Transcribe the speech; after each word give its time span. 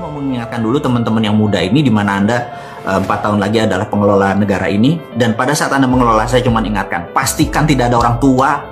mau 0.00 0.08
mengingatkan 0.16 0.64
dulu 0.64 0.80
teman-teman 0.80 1.20
yang 1.20 1.36
muda 1.36 1.60
ini 1.60 1.84
di 1.84 1.92
mana 1.92 2.16
Anda 2.16 2.36
eh, 2.88 2.98
empat 3.04 3.18
tahun 3.20 3.38
lagi 3.38 3.68
adalah 3.68 3.86
pengelola 3.86 4.32
negara 4.32 4.66
ini. 4.72 4.96
Dan 5.12 5.36
pada 5.36 5.52
saat 5.52 5.76
Anda 5.76 5.84
mengelola 5.84 6.24
saya 6.24 6.40
cuma 6.40 6.64
ingatkan 6.64 7.12
pastikan 7.12 7.68
tidak 7.68 7.92
ada 7.92 8.00
orang 8.00 8.16
tua 8.16 8.64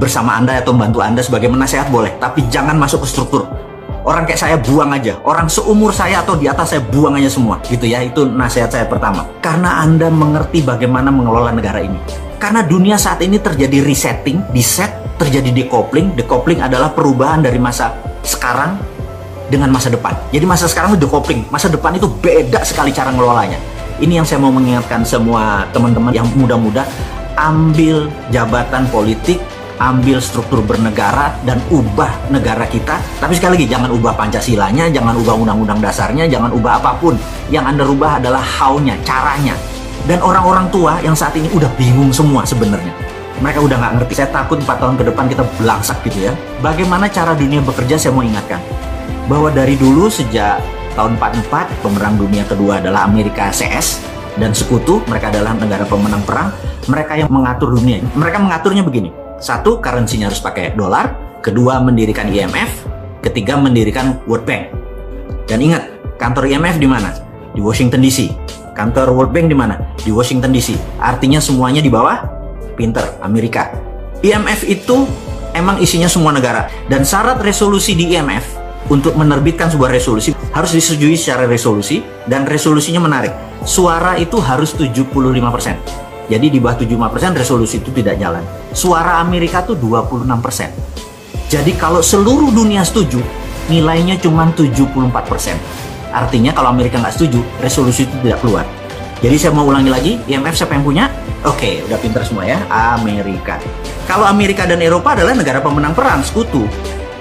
bersama 0.00 0.40
Anda 0.40 0.56
atau 0.56 0.72
membantu 0.72 1.04
Anda 1.04 1.20
sebagai 1.20 1.52
menasehat 1.52 1.92
boleh. 1.92 2.16
Tapi 2.16 2.48
jangan 2.48 2.80
masuk 2.80 3.04
ke 3.04 3.08
struktur. 3.12 3.44
Orang 4.08 4.24
kayak 4.24 4.40
saya 4.40 4.56
buang 4.56 4.88
aja. 4.96 5.20
Orang 5.20 5.52
seumur 5.52 5.92
saya 5.92 6.24
atau 6.24 6.32
di 6.32 6.48
atas 6.48 6.72
saya 6.72 6.80
buang 6.80 7.20
aja 7.20 7.28
semua. 7.28 7.60
Gitu 7.60 7.84
ya 7.84 8.00
itu 8.00 8.24
nasihat 8.24 8.72
saya 8.72 8.88
pertama. 8.88 9.28
Karena 9.44 9.84
Anda 9.84 10.08
mengerti 10.08 10.64
bagaimana 10.64 11.12
mengelola 11.12 11.52
negara 11.52 11.84
ini. 11.84 12.00
Karena 12.40 12.64
dunia 12.64 12.96
saat 12.96 13.20
ini 13.20 13.36
terjadi 13.36 13.84
resetting 13.84 14.48
reset 14.56 14.88
terjadi 15.20 15.52
decoupling. 15.52 16.16
Decoupling 16.16 16.64
adalah 16.64 16.88
perubahan 16.96 17.44
dari 17.44 17.60
masa 17.60 17.92
sekarang 18.24 18.97
dengan 19.48 19.72
masa 19.72 19.88
depan. 19.88 20.14
Jadi 20.30 20.44
masa 20.44 20.68
sekarang 20.68 20.94
itu 20.94 21.08
decoupling, 21.08 21.48
masa 21.48 21.66
depan 21.72 21.96
itu 21.96 22.06
beda 22.06 22.62
sekali 22.62 22.92
cara 22.92 23.12
ngelolanya. 23.12 23.58
Ini 23.98 24.22
yang 24.22 24.26
saya 24.28 24.38
mau 24.38 24.54
mengingatkan 24.54 25.02
semua 25.02 25.66
teman-teman 25.74 26.14
yang 26.14 26.28
muda-muda, 26.38 26.86
ambil 27.34 28.06
jabatan 28.30 28.86
politik, 28.94 29.42
ambil 29.82 30.22
struktur 30.22 30.62
bernegara 30.62 31.34
dan 31.42 31.58
ubah 31.66 32.30
negara 32.30 32.62
kita. 32.70 32.98
Tapi 33.18 33.34
sekali 33.34 33.58
lagi 33.58 33.66
jangan 33.66 33.90
ubah 33.90 34.14
Pancasilanya, 34.14 34.86
jangan 34.94 35.18
ubah 35.18 35.34
undang-undang 35.34 35.82
dasarnya, 35.82 36.30
jangan 36.30 36.54
ubah 36.54 36.78
apa 36.78 36.94
pun. 36.94 37.18
Yang 37.50 37.64
Anda 37.74 37.82
rubah 37.88 38.10
adalah 38.22 38.42
how-nya, 38.44 38.94
caranya. 39.02 39.58
Dan 40.06 40.22
orang-orang 40.22 40.70
tua 40.70 41.02
yang 41.02 41.18
saat 41.18 41.34
ini 41.34 41.50
udah 41.50 41.68
bingung 41.74 42.14
semua 42.14 42.46
sebenarnya. 42.46 42.94
Mereka 43.38 43.62
udah 43.62 43.76
nggak 43.82 43.92
ngerti. 43.98 44.12
Saya 44.18 44.30
takut 44.30 44.58
4 44.62 44.78
tahun 44.78 44.94
ke 44.98 45.04
depan 45.10 45.24
kita 45.30 45.42
belangsak 45.58 45.98
gitu 46.06 46.30
ya. 46.30 46.32
Bagaimana 46.58 47.06
cara 47.06 47.34
dunia 47.38 47.62
bekerja 47.62 47.94
saya 47.98 48.10
mau 48.14 48.22
ingatkan 48.26 48.58
bahwa 49.28 49.52
dari 49.52 49.76
dulu 49.76 50.08
sejak 50.08 50.58
tahun 50.96 51.20
44 51.20 51.84
pemenang 51.84 52.16
dunia 52.18 52.42
kedua 52.48 52.80
adalah 52.82 53.06
Amerika 53.06 53.52
CS 53.52 54.02
dan 54.40 54.56
sekutu 54.56 55.04
mereka 55.06 55.30
adalah 55.30 55.54
negara 55.54 55.84
pemenang 55.84 56.24
perang 56.24 56.48
mereka 56.88 57.14
yang 57.14 57.30
mengatur 57.30 57.76
dunia 57.76 58.02
mereka 58.16 58.40
mengaturnya 58.42 58.82
begini. 58.82 59.12
Satu 59.38 59.78
currency-nya 59.78 60.26
harus 60.26 60.42
pakai 60.42 60.74
dolar 60.74 61.14
kedua 61.44 61.78
mendirikan 61.78 62.26
IMF 62.26 62.82
ketiga 63.22 63.54
mendirikan 63.54 64.18
World 64.26 64.42
Bank. 64.42 64.74
Dan 65.46 65.62
ingat 65.62 65.86
kantor 66.18 66.50
IMF 66.50 66.80
di 66.82 66.88
mana? 66.90 67.14
Di 67.54 67.60
Washington 67.62 68.02
DC 68.02 68.34
kantor 68.78 69.10
World 69.10 69.34
Bank 69.34 69.50
di 69.50 69.56
mana? 69.58 69.74
Di 69.98 70.14
Washington 70.14 70.54
DC 70.54 70.74
artinya 71.02 71.42
semuanya 71.42 71.82
di 71.82 71.90
bawah 71.90 72.22
pinter 72.78 73.18
Amerika. 73.22 73.74
IMF 74.22 74.62
itu 74.66 75.06
emang 75.50 75.82
isinya 75.82 76.06
semua 76.06 76.30
negara. 76.30 76.70
Dan 76.86 77.02
syarat 77.02 77.42
resolusi 77.42 77.98
di 77.98 78.14
IMF 78.14 78.67
untuk 78.88 79.16
menerbitkan 79.16 79.68
sebuah 79.68 79.92
resolusi 79.92 80.32
harus 80.52 80.72
disetujui 80.72 81.16
secara 81.16 81.44
resolusi 81.44 82.00
dan 82.24 82.48
resolusinya 82.48 83.04
menarik. 83.04 83.32
Suara 83.64 84.16
itu 84.16 84.40
harus 84.40 84.72
75%. 84.76 85.08
Jadi 86.28 86.46
di 86.52 86.60
bawah 86.60 86.76
75% 86.76 87.40
resolusi 87.40 87.80
itu 87.80 87.88
tidak 87.92 88.20
jalan. 88.20 88.44
Suara 88.76 89.20
Amerika 89.24 89.64
tuh 89.64 89.80
26%. 89.80 91.48
Jadi 91.48 91.72
kalau 91.80 92.04
seluruh 92.04 92.52
dunia 92.52 92.84
setuju, 92.84 93.20
nilainya 93.72 94.20
cuma 94.20 94.44
74%. 94.52 95.56
Artinya 96.12 96.52
kalau 96.52 96.68
Amerika 96.72 97.00
nggak 97.00 97.16
setuju, 97.16 97.40
resolusi 97.64 98.04
itu 98.04 98.16
tidak 98.20 98.44
keluar. 98.44 98.68
Jadi 99.18 99.34
saya 99.34 99.50
mau 99.56 99.66
ulangi 99.66 99.90
lagi, 99.90 100.12
IMF 100.30 100.54
siapa 100.54 100.76
yang 100.76 100.84
punya? 100.84 101.10
Oke, 101.42 101.82
udah 101.88 101.98
pinter 101.98 102.22
semua 102.22 102.44
ya, 102.46 102.60
Amerika. 102.70 103.58
Kalau 104.06 104.28
Amerika 104.28 104.62
dan 104.68 104.78
Eropa 104.78 105.16
adalah 105.16 105.34
negara 105.34 105.58
pemenang 105.58 105.96
perang, 105.96 106.20
sekutu. 106.22 106.68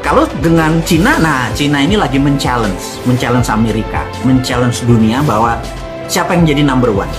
Kalau 0.05 0.29
dengan 0.39 0.77
Cina, 0.85 1.17
nah 1.17 1.49
Cina 1.57 1.81
ini 1.81 1.97
lagi 1.97 2.21
men-challenge, 2.21 3.03
men-challenge 3.09 3.49
Amerika, 3.49 4.05
men-challenge 4.23 4.85
dunia 4.85 5.25
bahwa 5.25 5.57
siapa 6.05 6.37
yang 6.37 6.45
jadi 6.45 6.61
number 6.63 6.93
one. 6.93 7.09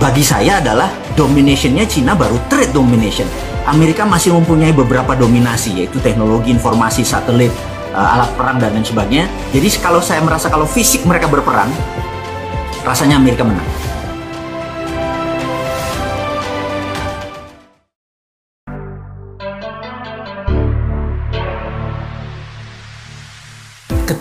Bagi 0.00 0.24
saya 0.26 0.58
adalah 0.58 0.90
dominationnya 1.14 1.86
Cina 1.86 2.16
baru 2.16 2.40
trade 2.50 2.74
domination. 2.74 3.28
Amerika 3.64 4.04
masih 4.04 4.36
mempunyai 4.36 4.74
beberapa 4.74 5.16
dominasi 5.16 5.84
yaitu 5.84 5.96
teknologi 6.02 6.52
informasi 6.52 7.00
satelit, 7.06 7.52
uh, 7.94 8.14
alat 8.18 8.30
perang 8.36 8.56
dan 8.60 8.74
lain 8.74 8.84
sebagainya. 8.84 9.26
Jadi 9.54 9.68
kalau 9.80 10.02
saya 10.02 10.20
merasa 10.20 10.52
kalau 10.52 10.68
fisik 10.68 11.06
mereka 11.08 11.30
berperang, 11.30 11.70
rasanya 12.84 13.16
Amerika 13.16 13.46
menang. 13.46 13.83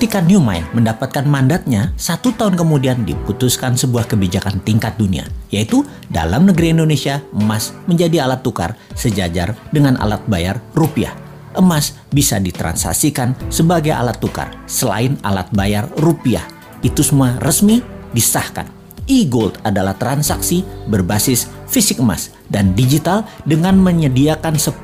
Ketika 0.04 0.20
Newmine 0.20 0.68
mendapatkan 0.76 1.24
mandatnya, 1.24 1.96
satu 1.96 2.36
tahun 2.36 2.60
kemudian 2.60 3.08
diputuskan 3.08 3.80
sebuah 3.80 4.04
kebijakan 4.12 4.60
tingkat 4.60 5.00
dunia, 5.00 5.24
yaitu 5.48 5.88
dalam 6.12 6.44
negeri 6.44 6.76
Indonesia, 6.76 7.24
emas 7.32 7.72
menjadi 7.88 8.28
alat 8.28 8.44
tukar 8.44 8.76
sejajar 9.00 9.56
dengan 9.72 9.96
alat 9.96 10.20
bayar 10.28 10.60
rupiah. 10.76 11.16
Emas 11.56 11.96
bisa 12.12 12.36
ditransaksikan 12.36 13.48
sebagai 13.48 13.96
alat 13.96 14.20
tukar 14.20 14.52
selain 14.68 15.16
alat 15.24 15.48
bayar 15.56 15.88
rupiah. 15.96 16.44
Itu 16.84 17.00
semua 17.00 17.40
resmi 17.40 17.80
disahkan. 18.12 18.68
E-Gold 19.08 19.64
adalah 19.64 19.96
transaksi 19.96 20.68
berbasis 20.92 21.48
fisik 21.72 22.04
emas 22.04 22.36
dan 22.52 22.76
digital 22.76 23.24
dengan 23.48 23.80
menyediakan 23.80 24.60
10.000 24.60 24.84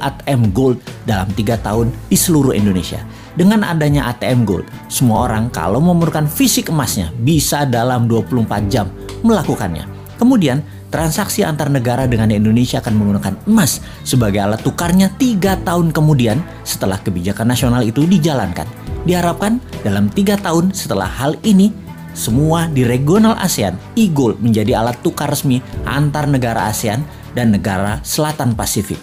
ATM 0.00 0.56
Gold 0.56 0.80
dalam 1.04 1.28
tiga 1.36 1.60
tahun 1.60 1.92
di 2.08 2.16
seluruh 2.16 2.56
Indonesia 2.56 3.04
dengan 3.34 3.66
adanya 3.66 4.10
ATM 4.14 4.46
Gold, 4.46 4.66
semua 4.86 5.26
orang 5.26 5.50
kalau 5.50 5.82
memerlukan 5.82 6.30
fisik 6.30 6.70
emasnya 6.70 7.10
bisa 7.22 7.66
dalam 7.66 8.06
24 8.06 8.70
jam 8.70 8.86
melakukannya. 9.26 9.86
Kemudian, 10.14 10.62
transaksi 10.94 11.42
antar 11.42 11.66
negara 11.66 12.06
dengan 12.06 12.30
Indonesia 12.30 12.78
akan 12.78 12.94
menggunakan 12.94 13.34
emas 13.50 13.82
sebagai 14.06 14.38
alat 14.38 14.62
tukarnya 14.62 15.10
tiga 15.18 15.58
tahun 15.66 15.90
kemudian 15.90 16.38
setelah 16.62 17.02
kebijakan 17.02 17.50
nasional 17.50 17.82
itu 17.82 18.06
dijalankan. 18.06 18.70
Diharapkan 19.02 19.58
dalam 19.82 20.06
tiga 20.06 20.38
tahun 20.38 20.70
setelah 20.70 21.10
hal 21.10 21.34
ini, 21.42 21.74
semua 22.14 22.70
di 22.70 22.86
regional 22.86 23.34
ASEAN, 23.42 23.74
e-gold 23.98 24.38
menjadi 24.38 24.78
alat 24.78 24.94
tukar 25.02 25.34
resmi 25.34 25.58
antar 25.82 26.30
negara 26.30 26.70
ASEAN 26.70 27.02
dan 27.34 27.50
negara 27.50 27.98
Selatan 28.06 28.54
Pasifik. 28.54 29.02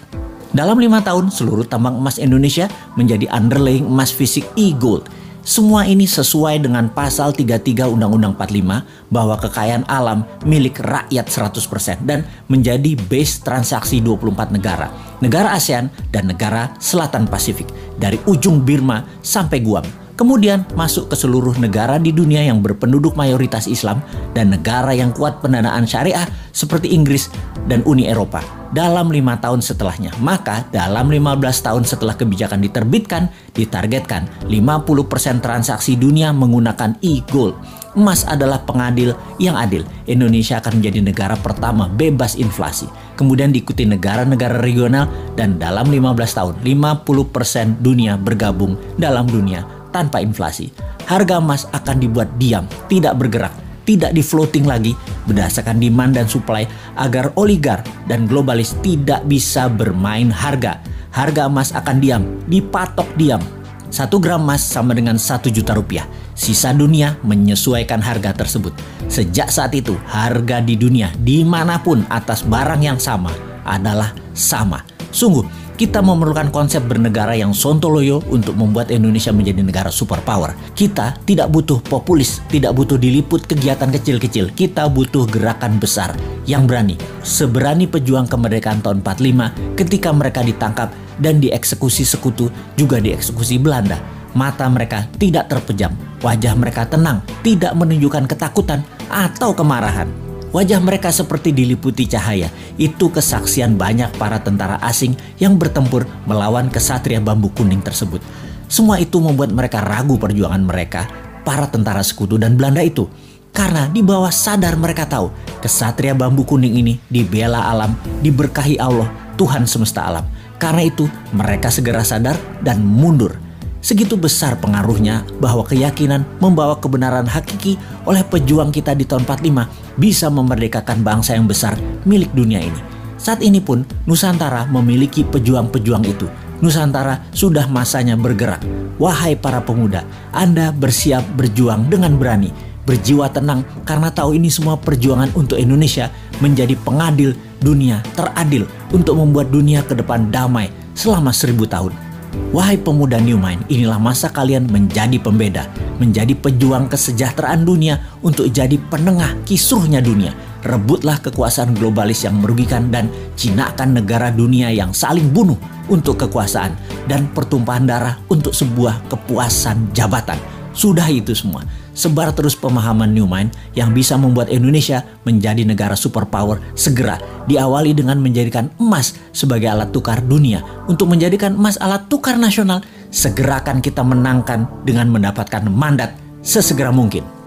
Dalam 0.52 0.84
lima 0.84 1.00
tahun, 1.00 1.32
seluruh 1.32 1.64
tambang 1.64 1.96
emas 1.96 2.20
Indonesia 2.20 2.68
menjadi 3.00 3.32
underlying 3.32 3.88
emas 3.88 4.12
fisik 4.12 4.44
e-gold. 4.60 5.08
Semua 5.42 5.90
ini 5.90 6.06
sesuai 6.06 6.62
dengan 6.62 6.92
pasal 6.92 7.34
33 7.34 7.90
Undang-Undang 7.90 8.38
45 8.38 9.10
bahwa 9.10 9.36
kekayaan 9.42 9.90
alam 9.90 10.22
milik 10.46 10.78
rakyat 10.84 11.26
100% 11.26 12.06
dan 12.06 12.28
menjadi 12.46 12.94
base 13.10 13.42
transaksi 13.42 14.04
24 14.06 14.54
negara, 14.54 14.94
negara 15.18 15.58
ASEAN 15.58 15.90
dan 16.14 16.30
negara 16.30 16.78
Selatan 16.78 17.26
Pasifik 17.26 17.72
dari 17.98 18.22
ujung 18.30 18.62
Birma 18.62 19.02
sampai 19.26 19.66
Guam 19.66 20.01
kemudian 20.22 20.70
masuk 20.78 21.10
ke 21.10 21.18
seluruh 21.18 21.58
negara 21.58 21.98
di 21.98 22.14
dunia 22.14 22.46
yang 22.46 22.62
berpenduduk 22.62 23.18
mayoritas 23.18 23.66
Islam 23.66 24.06
dan 24.38 24.54
negara 24.54 24.94
yang 24.94 25.10
kuat 25.10 25.42
pendanaan 25.42 25.90
syariah 25.90 26.30
seperti 26.54 26.94
Inggris 26.94 27.34
dan 27.66 27.82
Uni 27.90 28.06
Eropa 28.06 28.46
dalam 28.70 29.10
lima 29.10 29.42
tahun 29.42 29.66
setelahnya. 29.66 30.14
Maka 30.22 30.70
dalam 30.70 31.10
15 31.10 31.42
tahun 31.42 31.84
setelah 31.90 32.14
kebijakan 32.14 32.62
diterbitkan, 32.62 33.34
ditargetkan 33.58 34.30
50% 34.46 35.42
transaksi 35.42 35.98
dunia 35.98 36.30
menggunakan 36.38 37.02
e-gold. 37.02 37.58
Emas 37.98 38.22
adalah 38.24 38.62
pengadil 38.62 39.18
yang 39.42 39.58
adil. 39.58 39.82
Indonesia 40.06 40.62
akan 40.62 40.80
menjadi 40.80 41.02
negara 41.02 41.36
pertama 41.36 41.90
bebas 41.90 42.38
inflasi. 42.38 42.86
Kemudian 43.18 43.50
diikuti 43.50 43.90
negara-negara 43.90 44.62
regional 44.62 45.10
dan 45.34 45.58
dalam 45.58 45.90
15 45.90 46.14
tahun 46.14 46.54
50% 46.62 47.82
dunia 47.84 48.16
bergabung 48.22 48.78
dalam 48.96 49.28
dunia 49.28 49.81
tanpa 49.92 50.24
inflasi. 50.24 50.72
Harga 51.06 51.38
emas 51.38 51.68
akan 51.76 52.00
dibuat 52.00 52.32
diam, 52.40 52.66
tidak 52.88 53.20
bergerak, 53.20 53.54
tidak 53.84 54.16
di 54.16 54.24
floating 54.24 54.64
lagi 54.64 54.96
berdasarkan 55.28 55.78
demand 55.78 56.16
dan 56.16 56.26
supply 56.26 56.64
agar 56.96 57.36
oligar 57.36 57.84
dan 58.08 58.26
globalis 58.26 58.74
tidak 58.80 59.22
bisa 59.28 59.68
bermain 59.68 60.32
harga. 60.32 60.80
Harga 61.12 61.52
emas 61.52 61.76
akan 61.76 62.00
diam, 62.00 62.24
dipatok 62.48 63.08
diam. 63.20 63.44
Satu 63.92 64.24
gram 64.24 64.40
emas 64.40 64.64
sama 64.64 64.96
dengan 64.96 65.20
satu 65.20 65.52
juta 65.52 65.76
rupiah. 65.76 66.08
Sisa 66.32 66.72
dunia 66.72 67.20
menyesuaikan 67.28 68.00
harga 68.00 68.32
tersebut. 68.32 68.72
Sejak 69.12 69.52
saat 69.52 69.76
itu, 69.76 70.00
harga 70.08 70.64
di 70.64 70.80
dunia 70.80 71.12
di 71.20 71.44
mana 71.44 71.84
pun 71.84 72.08
atas 72.08 72.48
barang 72.48 72.80
yang 72.80 72.96
sama 72.96 73.36
adalah 73.68 74.16
sama. 74.32 74.80
Sungguh, 75.12 75.44
kita 75.82 75.98
memerlukan 75.98 76.54
konsep 76.54 76.86
bernegara 76.86 77.34
yang 77.34 77.58
sontoloyo 77.58 78.22
untuk 78.30 78.54
membuat 78.54 78.94
Indonesia 78.94 79.34
menjadi 79.34 79.66
negara 79.66 79.90
superpower. 79.90 80.54
Kita 80.78 81.18
tidak 81.26 81.50
butuh 81.50 81.82
populis, 81.82 82.38
tidak 82.54 82.78
butuh 82.78 83.02
diliput 83.02 83.50
kegiatan 83.50 83.90
kecil-kecil. 83.90 84.54
Kita 84.54 84.86
butuh 84.86 85.26
gerakan 85.26 85.82
besar 85.82 86.14
yang 86.46 86.70
berani. 86.70 87.02
Seberani 87.26 87.90
pejuang 87.90 88.30
kemerdekaan 88.30 88.86
tahun 88.86 89.02
45 89.02 89.74
ketika 89.74 90.14
mereka 90.14 90.46
ditangkap 90.46 90.94
dan 91.18 91.42
dieksekusi 91.42 92.06
sekutu 92.06 92.54
juga 92.78 93.02
dieksekusi 93.02 93.58
Belanda. 93.58 93.98
Mata 94.38 94.70
mereka 94.70 95.10
tidak 95.18 95.50
terpejam, 95.50 95.98
Wajah 96.22 96.54
mereka 96.54 96.86
tenang, 96.86 97.26
tidak 97.42 97.74
menunjukkan 97.74 98.30
ketakutan 98.30 98.86
atau 99.10 99.58
kemarahan. 99.58 100.31
Wajah 100.52 100.84
mereka 100.84 101.16
seperti 101.16 101.56
diliputi 101.56 102.04
cahaya. 102.12 102.52
Itu 102.76 103.08
kesaksian 103.08 103.80
banyak 103.80 104.20
para 104.20 104.44
tentara 104.44 104.76
asing 104.84 105.16
yang 105.40 105.56
bertempur 105.56 106.04
melawan 106.28 106.68
kesatria 106.68 107.24
bambu 107.24 107.48
kuning 107.56 107.80
tersebut. 107.80 108.20
Semua 108.68 109.00
itu 109.00 109.20
membuat 109.24 109.56
mereka 109.56 109.80
ragu 109.80 110.20
perjuangan 110.20 110.64
mereka, 110.64 111.08
para 111.48 111.72
tentara 111.72 112.04
sekutu 112.04 112.36
dan 112.36 112.60
Belanda 112.60 112.84
itu. 112.84 113.08
Karena 113.52 113.88
di 113.92 114.00
bawah 114.00 114.32
sadar 114.32 114.80
mereka 114.80 115.04
tahu 115.08 115.32
kesatria 115.60 116.16
bambu 116.16 116.48
kuning 116.48 116.80
ini 116.80 117.00
dibela 117.12 117.68
alam, 117.68 117.96
diberkahi 118.24 118.80
Allah, 118.80 119.08
Tuhan 119.36 119.68
semesta 119.68 120.08
alam. 120.08 120.24
Karena 120.56 120.88
itu 120.88 121.08
mereka 121.36 121.68
segera 121.68 122.06
sadar 122.06 122.40
dan 122.64 122.80
mundur 122.80 123.41
Segitu 123.82 124.14
besar 124.14 124.62
pengaruhnya 124.62 125.26
bahwa 125.42 125.66
keyakinan 125.66 126.22
membawa 126.38 126.78
kebenaran 126.78 127.26
hakiki 127.26 127.82
oleh 128.06 128.22
pejuang 128.22 128.70
kita 128.70 128.94
di 128.94 129.10
tahun 129.10 129.26
45 129.26 129.98
bisa 129.98 130.30
memerdekakan 130.30 131.02
bangsa 131.02 131.34
yang 131.34 131.50
besar 131.50 131.74
milik 132.06 132.30
dunia 132.38 132.62
ini. 132.62 132.78
Saat 133.18 133.42
ini 133.42 133.58
pun 133.58 133.82
Nusantara 134.06 134.70
memiliki 134.70 135.26
pejuang-pejuang 135.26 136.06
itu. 136.06 136.30
Nusantara 136.62 137.26
sudah 137.34 137.66
masanya 137.66 138.14
bergerak. 138.14 138.62
Wahai 139.02 139.34
para 139.34 139.66
pemuda, 139.66 140.06
Anda 140.30 140.70
bersiap 140.70 141.26
berjuang 141.34 141.90
dengan 141.90 142.22
berani, 142.22 142.54
berjiwa 142.86 143.34
tenang 143.34 143.66
karena 143.82 144.14
tahu 144.14 144.38
ini 144.38 144.54
semua 144.54 144.78
perjuangan 144.78 145.34
untuk 145.34 145.58
Indonesia 145.58 146.14
menjadi 146.38 146.78
pengadil 146.86 147.34
dunia 147.62 148.02
teradil 148.18 148.66
untuk 148.94 149.18
membuat 149.18 149.54
dunia 149.54 149.86
ke 149.86 149.94
depan 149.98 150.30
damai 150.30 150.70
selama 150.94 151.34
seribu 151.34 151.66
tahun. 151.66 152.11
Wahai 152.52 152.80
pemuda 152.80 153.20
New 153.20 153.40
Mind, 153.40 153.64
inilah 153.68 154.00
masa 154.00 154.32
kalian 154.32 154.68
menjadi 154.68 155.20
pembeda, 155.20 155.68
menjadi 156.00 156.36
pejuang 156.36 156.88
kesejahteraan 156.88 157.64
dunia 157.64 158.00
untuk 158.24 158.48
jadi 158.52 158.76
penengah 158.92 159.36
kisruhnya 159.44 160.00
dunia. 160.00 160.32
Rebutlah 160.62 161.20
kekuasaan 161.20 161.74
globalis 161.76 162.24
yang 162.24 162.40
merugikan 162.40 162.94
dan 162.94 163.10
cinakan 163.36 163.98
negara 163.98 164.30
dunia 164.30 164.70
yang 164.70 164.94
saling 164.94 165.32
bunuh 165.34 165.58
untuk 165.90 166.22
kekuasaan 166.22 166.78
dan 167.10 167.28
pertumpahan 167.34 167.88
darah 167.88 168.16
untuk 168.30 168.56
sebuah 168.56 169.10
kepuasan 169.10 169.92
jabatan. 169.92 170.61
Sudah 170.72 171.08
itu 171.12 171.36
semua 171.36 171.68
sebar 171.92 172.32
terus 172.32 172.56
pemahaman 172.56 173.12
New 173.12 173.28
Mind 173.28 173.52
yang 173.76 173.92
bisa 173.92 174.16
membuat 174.16 174.48
Indonesia 174.48 175.04
menjadi 175.28 175.68
negara 175.68 175.96
superpower 175.96 176.64
segera 176.74 177.20
diawali 177.48 177.92
dengan 177.92 178.20
menjadikan 178.24 178.72
emas 178.80 179.20
sebagai 179.36 179.68
alat 179.68 179.92
tukar 179.92 180.24
dunia. 180.24 180.64
Untuk 180.88 181.12
menjadikan 181.12 181.56
emas 181.56 181.76
alat 181.80 182.08
tukar 182.08 182.40
nasional, 182.40 182.80
segera 183.12 183.60
akan 183.60 183.84
kita 183.84 184.02
menangkan 184.02 184.68
dengan 184.88 185.12
mendapatkan 185.12 185.68
mandat 185.68 186.16
sesegera 186.40 186.90
mungkin. 186.96 187.42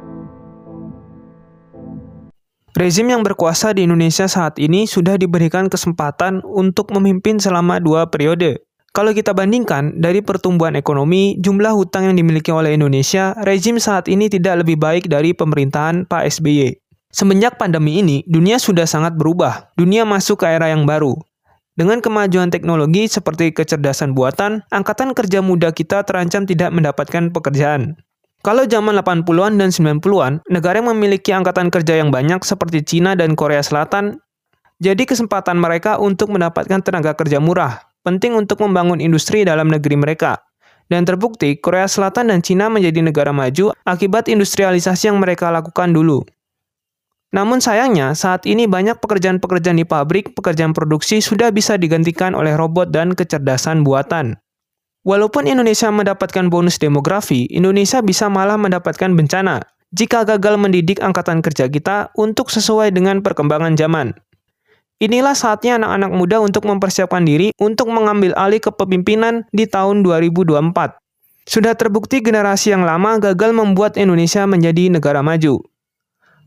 Rezim 2.74 3.06
yang 3.06 3.22
berkuasa 3.22 3.70
di 3.70 3.86
Indonesia 3.86 4.26
saat 4.26 4.58
ini 4.58 4.90
sudah 4.90 5.14
diberikan 5.14 5.70
kesempatan 5.70 6.42
untuk 6.42 6.90
memimpin 6.90 7.38
selama 7.38 7.78
dua 7.78 8.10
periode. 8.10 8.63
Kalau 8.94 9.10
kita 9.10 9.34
bandingkan 9.34 9.98
dari 9.98 10.22
pertumbuhan 10.22 10.78
ekonomi, 10.78 11.34
jumlah 11.42 11.74
hutang 11.74 12.06
yang 12.06 12.14
dimiliki 12.14 12.54
oleh 12.54 12.78
Indonesia, 12.78 13.34
rezim 13.42 13.82
saat 13.82 14.06
ini 14.06 14.30
tidak 14.30 14.62
lebih 14.62 14.78
baik 14.78 15.10
dari 15.10 15.34
pemerintahan 15.34 16.06
Pak 16.06 16.22
SBY. 16.30 16.78
Semenjak 17.10 17.58
pandemi 17.58 17.98
ini, 17.98 18.22
dunia 18.30 18.54
sudah 18.62 18.86
sangat 18.86 19.18
berubah. 19.18 19.74
Dunia 19.74 20.06
masuk 20.06 20.42
ke 20.42 20.46
era 20.46 20.70
yang 20.70 20.86
baru. 20.86 21.18
Dengan 21.74 21.98
kemajuan 21.98 22.54
teknologi 22.54 23.10
seperti 23.10 23.50
kecerdasan 23.50 24.14
buatan, 24.14 24.62
angkatan 24.70 25.10
kerja 25.10 25.42
muda 25.42 25.74
kita 25.74 26.06
terancam 26.06 26.46
tidak 26.46 26.70
mendapatkan 26.70 27.34
pekerjaan. 27.34 27.98
Kalau 28.46 28.62
zaman 28.62 28.94
80-an 28.94 29.58
dan 29.58 29.74
90-an, 29.74 30.46
negara 30.46 30.78
yang 30.78 30.94
memiliki 30.94 31.34
angkatan 31.34 31.66
kerja 31.66 31.98
yang 31.98 32.14
banyak 32.14 32.46
seperti 32.46 32.86
Cina 32.86 33.18
dan 33.18 33.34
Korea 33.34 33.58
Selatan, 33.58 34.22
jadi 34.78 35.02
kesempatan 35.02 35.58
mereka 35.58 35.98
untuk 35.98 36.30
mendapatkan 36.30 36.78
tenaga 36.78 37.18
kerja 37.18 37.42
murah, 37.42 37.93
penting 38.04 38.36
untuk 38.36 38.60
membangun 38.60 39.00
industri 39.00 39.42
dalam 39.42 39.72
negeri 39.72 39.96
mereka. 39.98 40.38
Dan 40.86 41.08
terbukti, 41.08 41.56
Korea 41.56 41.88
Selatan 41.88 42.28
dan 42.28 42.44
Cina 42.44 42.68
menjadi 42.68 43.00
negara 43.00 43.32
maju 43.32 43.72
akibat 43.88 44.28
industrialisasi 44.28 45.08
yang 45.08 45.16
mereka 45.16 45.48
lakukan 45.48 45.96
dulu. 45.96 46.20
Namun 47.34 47.58
sayangnya, 47.58 48.14
saat 48.14 48.46
ini 48.46 48.70
banyak 48.70 49.02
pekerjaan-pekerjaan 49.02 49.80
di 49.80 49.88
pabrik, 49.88 50.38
pekerjaan 50.38 50.70
produksi 50.70 51.18
sudah 51.18 51.50
bisa 51.50 51.74
digantikan 51.74 52.36
oleh 52.36 52.54
robot 52.54 52.94
dan 52.94 53.16
kecerdasan 53.16 53.82
buatan. 53.82 54.38
Walaupun 55.02 55.50
Indonesia 55.50 55.90
mendapatkan 55.90 56.46
bonus 56.46 56.78
demografi, 56.78 57.50
Indonesia 57.50 58.00
bisa 58.00 58.30
malah 58.30 58.56
mendapatkan 58.56 59.10
bencana 59.12 59.66
jika 59.92 60.22
gagal 60.22 60.56
mendidik 60.58 61.02
angkatan 61.02 61.42
kerja 61.42 61.66
kita 61.66 62.14
untuk 62.14 62.48
sesuai 62.54 62.94
dengan 62.94 63.20
perkembangan 63.20 63.74
zaman. 63.74 64.14
Inilah 65.02 65.34
saatnya 65.34 65.74
anak-anak 65.82 66.10
muda 66.14 66.36
untuk 66.38 66.70
mempersiapkan 66.70 67.26
diri 67.26 67.50
untuk 67.58 67.90
mengambil 67.90 68.30
alih 68.38 68.62
kepemimpinan 68.62 69.42
di 69.50 69.66
tahun 69.66 70.06
2024. 70.06 70.54
Sudah 71.44 71.74
terbukti 71.76 72.22
generasi 72.24 72.72
yang 72.72 72.86
lama 72.86 73.20
gagal 73.20 73.52
membuat 73.52 73.98
Indonesia 73.98 74.46
menjadi 74.46 74.88
negara 74.88 75.20
maju. 75.20 75.60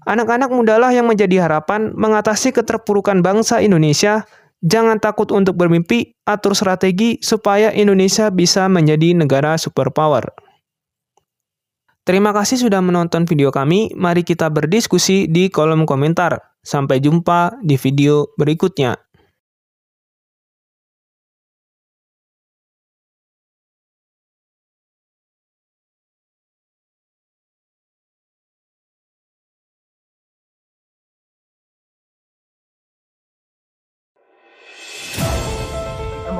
Anak-anak 0.08 0.50
mudalah 0.50 0.96
yang 0.96 1.06
menjadi 1.06 1.44
harapan 1.44 1.92
mengatasi 1.92 2.56
keterpurukan 2.56 3.20
bangsa 3.20 3.60
Indonesia. 3.60 4.24
Jangan 4.64 4.98
takut 4.98 5.30
untuk 5.36 5.54
bermimpi, 5.54 6.18
atur 6.26 6.58
strategi 6.58 7.22
supaya 7.22 7.70
Indonesia 7.76 8.32
bisa 8.34 8.66
menjadi 8.72 9.14
negara 9.14 9.54
superpower. 9.60 10.34
Terima 12.08 12.32
kasih 12.32 12.66
sudah 12.66 12.80
menonton 12.80 13.28
video 13.28 13.52
kami. 13.52 13.92
Mari 13.94 14.24
kita 14.24 14.48
berdiskusi 14.48 15.28
di 15.28 15.52
kolom 15.52 15.84
komentar. 15.84 16.57
Sampai 16.68 17.00
jumpa 17.00 17.64
di 17.64 17.80
video 17.80 18.28
berikutnya. 18.36 19.08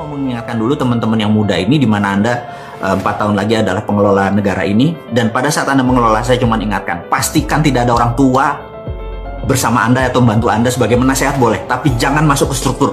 mengingatkan 0.08 0.56
dulu 0.56 0.72
teman-teman 0.72 1.18
yang 1.20 1.32
muda 1.32 1.52
ini 1.56 1.76
di 1.76 1.84
mana 1.84 2.16
Anda 2.16 2.34
eh, 2.80 2.94
empat 2.96 3.20
tahun 3.20 3.36
lagi 3.36 3.60
adalah 3.60 3.84
pengelola 3.84 4.32
negara 4.32 4.64
ini 4.64 4.96
dan 5.12 5.28
pada 5.28 5.52
saat 5.52 5.68
Anda 5.68 5.84
mengelola 5.84 6.24
saya 6.24 6.40
cuma 6.40 6.56
ingatkan 6.56 7.04
pastikan 7.12 7.60
tidak 7.60 7.84
ada 7.84 7.92
orang 7.92 8.12
tua 8.16 8.67
bersama 9.48 9.88
Anda 9.88 10.04
atau 10.12 10.20
membantu 10.20 10.52
Anda 10.52 10.68
sebagai 10.68 11.00
menasehat 11.00 11.40
boleh, 11.40 11.64
tapi 11.64 11.96
jangan 11.96 12.28
masuk 12.28 12.52
ke 12.52 12.56
struktur. 12.60 12.92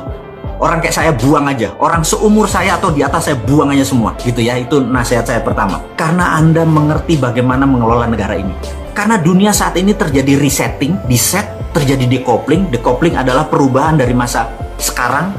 Orang 0.55 0.79
kayak 0.79 0.95
saya 0.95 1.11
buang 1.11 1.51
aja, 1.51 1.75
orang 1.83 1.99
seumur 2.07 2.47
saya 2.47 2.79
atau 2.79 2.87
di 2.87 3.03
atas 3.03 3.27
saya 3.27 3.35
buang 3.35 3.75
aja 3.75 3.83
semua, 3.83 4.15
gitu 4.23 4.39
ya. 4.39 4.55
Itu 4.55 4.79
nasihat 4.79 5.27
saya 5.27 5.43
pertama. 5.43 5.83
Karena 5.99 6.39
Anda 6.39 6.63
mengerti 6.63 7.19
bagaimana 7.19 7.67
mengelola 7.67 8.07
negara 8.07 8.39
ini. 8.39 8.55
Karena 8.95 9.19
dunia 9.19 9.51
saat 9.51 9.75
ini 9.75 9.91
terjadi 9.91 10.39
resetting, 10.39 10.95
set, 11.19 11.43
terjadi 11.75 12.07
decoupling. 12.07 12.71
Decoupling 12.71 13.19
adalah 13.19 13.51
perubahan 13.51 13.99
dari 13.99 14.15
masa 14.15 14.47
sekarang 14.79 15.35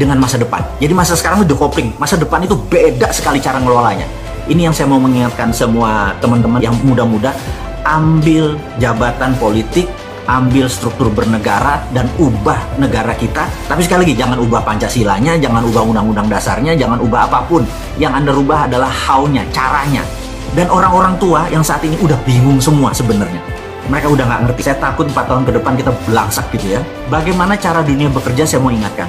dengan 0.00 0.16
masa 0.16 0.40
depan. 0.40 0.64
Jadi 0.80 0.96
masa 0.96 1.12
sekarang 1.12 1.44
itu 1.44 1.52
decoupling, 1.52 1.92
masa 2.00 2.16
depan 2.16 2.40
itu 2.48 2.56
beda 2.56 3.12
sekali 3.12 3.44
cara 3.44 3.60
ngelolanya. 3.60 4.08
Ini 4.48 4.72
yang 4.72 4.72
saya 4.72 4.88
mau 4.88 4.96
mengingatkan 4.96 5.52
semua 5.52 6.16
teman-teman 6.24 6.64
yang 6.64 6.72
muda-muda, 6.80 7.36
ambil 7.84 8.56
jabatan 8.80 9.36
politik 9.36 9.84
ambil 10.28 10.68
struktur 10.68 11.08
bernegara 11.08 11.80
dan 11.96 12.04
ubah 12.20 12.76
negara 12.76 13.16
kita. 13.16 13.48
Tapi 13.64 13.80
sekali 13.80 14.04
lagi 14.04 14.14
jangan 14.14 14.38
ubah 14.44 14.60
Pancasilanya, 14.60 15.40
jangan 15.40 15.64
ubah 15.64 15.82
undang-undang 15.88 16.28
dasarnya, 16.28 16.76
jangan 16.76 17.00
ubah 17.00 17.24
apa 17.24 17.40
pun. 17.48 17.64
Yang 17.96 18.12
Anda 18.22 18.30
rubah 18.36 18.58
adalah 18.68 18.92
how-nya, 18.92 19.42
caranya. 19.50 20.04
Dan 20.52 20.68
orang-orang 20.68 21.16
tua 21.16 21.48
yang 21.48 21.64
saat 21.64 21.80
ini 21.82 21.96
udah 22.04 22.16
bingung 22.28 22.60
semua 22.60 22.92
sebenarnya. 22.92 23.40
Mereka 23.88 24.12
udah 24.12 24.24
nggak 24.28 24.40
ngerti. 24.48 24.60
Saya 24.68 24.76
takut 24.76 25.08
4 25.08 25.16
tahun 25.24 25.42
ke 25.48 25.52
depan 25.56 25.72
kita 25.80 25.90
belangsak 26.04 26.44
gitu 26.52 26.76
ya. 26.76 26.80
Bagaimana 27.08 27.56
cara 27.56 27.80
dunia 27.80 28.12
bekerja 28.12 28.44
saya 28.44 28.60
mau 28.60 28.68
ingatkan. 28.68 29.08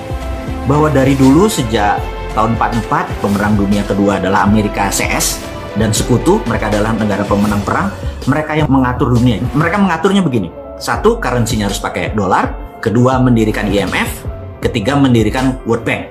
Bahwa 0.63 0.87
dari 0.87 1.19
dulu 1.19 1.51
sejak 1.51 1.99
tahun 2.31 2.55
44 2.55 3.19
pemerang 3.19 3.59
dunia 3.59 3.83
kedua 3.83 4.21
adalah 4.21 4.47
Amerika 4.47 4.87
CS 4.87 5.41
dan 5.75 5.91
sekutu 5.93 6.41
mereka 6.45 6.69
adalah 6.71 6.95
negara 6.95 7.25
pemenang 7.25 7.61
perang 7.61 7.87
mereka 8.25 8.57
yang 8.57 8.69
mengatur 8.69 9.11
dunia 9.13 9.41
mereka 9.53 9.77
mengaturnya 9.77 10.21
begini 10.21 10.49
satu, 10.79 11.19
currency-nya 11.19 11.67
harus 11.67 11.77
pakai 11.83 12.15
dolar. 12.15 12.55
Kedua, 12.79 13.19
mendirikan 13.19 13.67
IMF. 13.67 14.23
Ketiga, 14.63 14.95
mendirikan 14.95 15.59
World 15.67 15.83
Bank. 15.83 16.07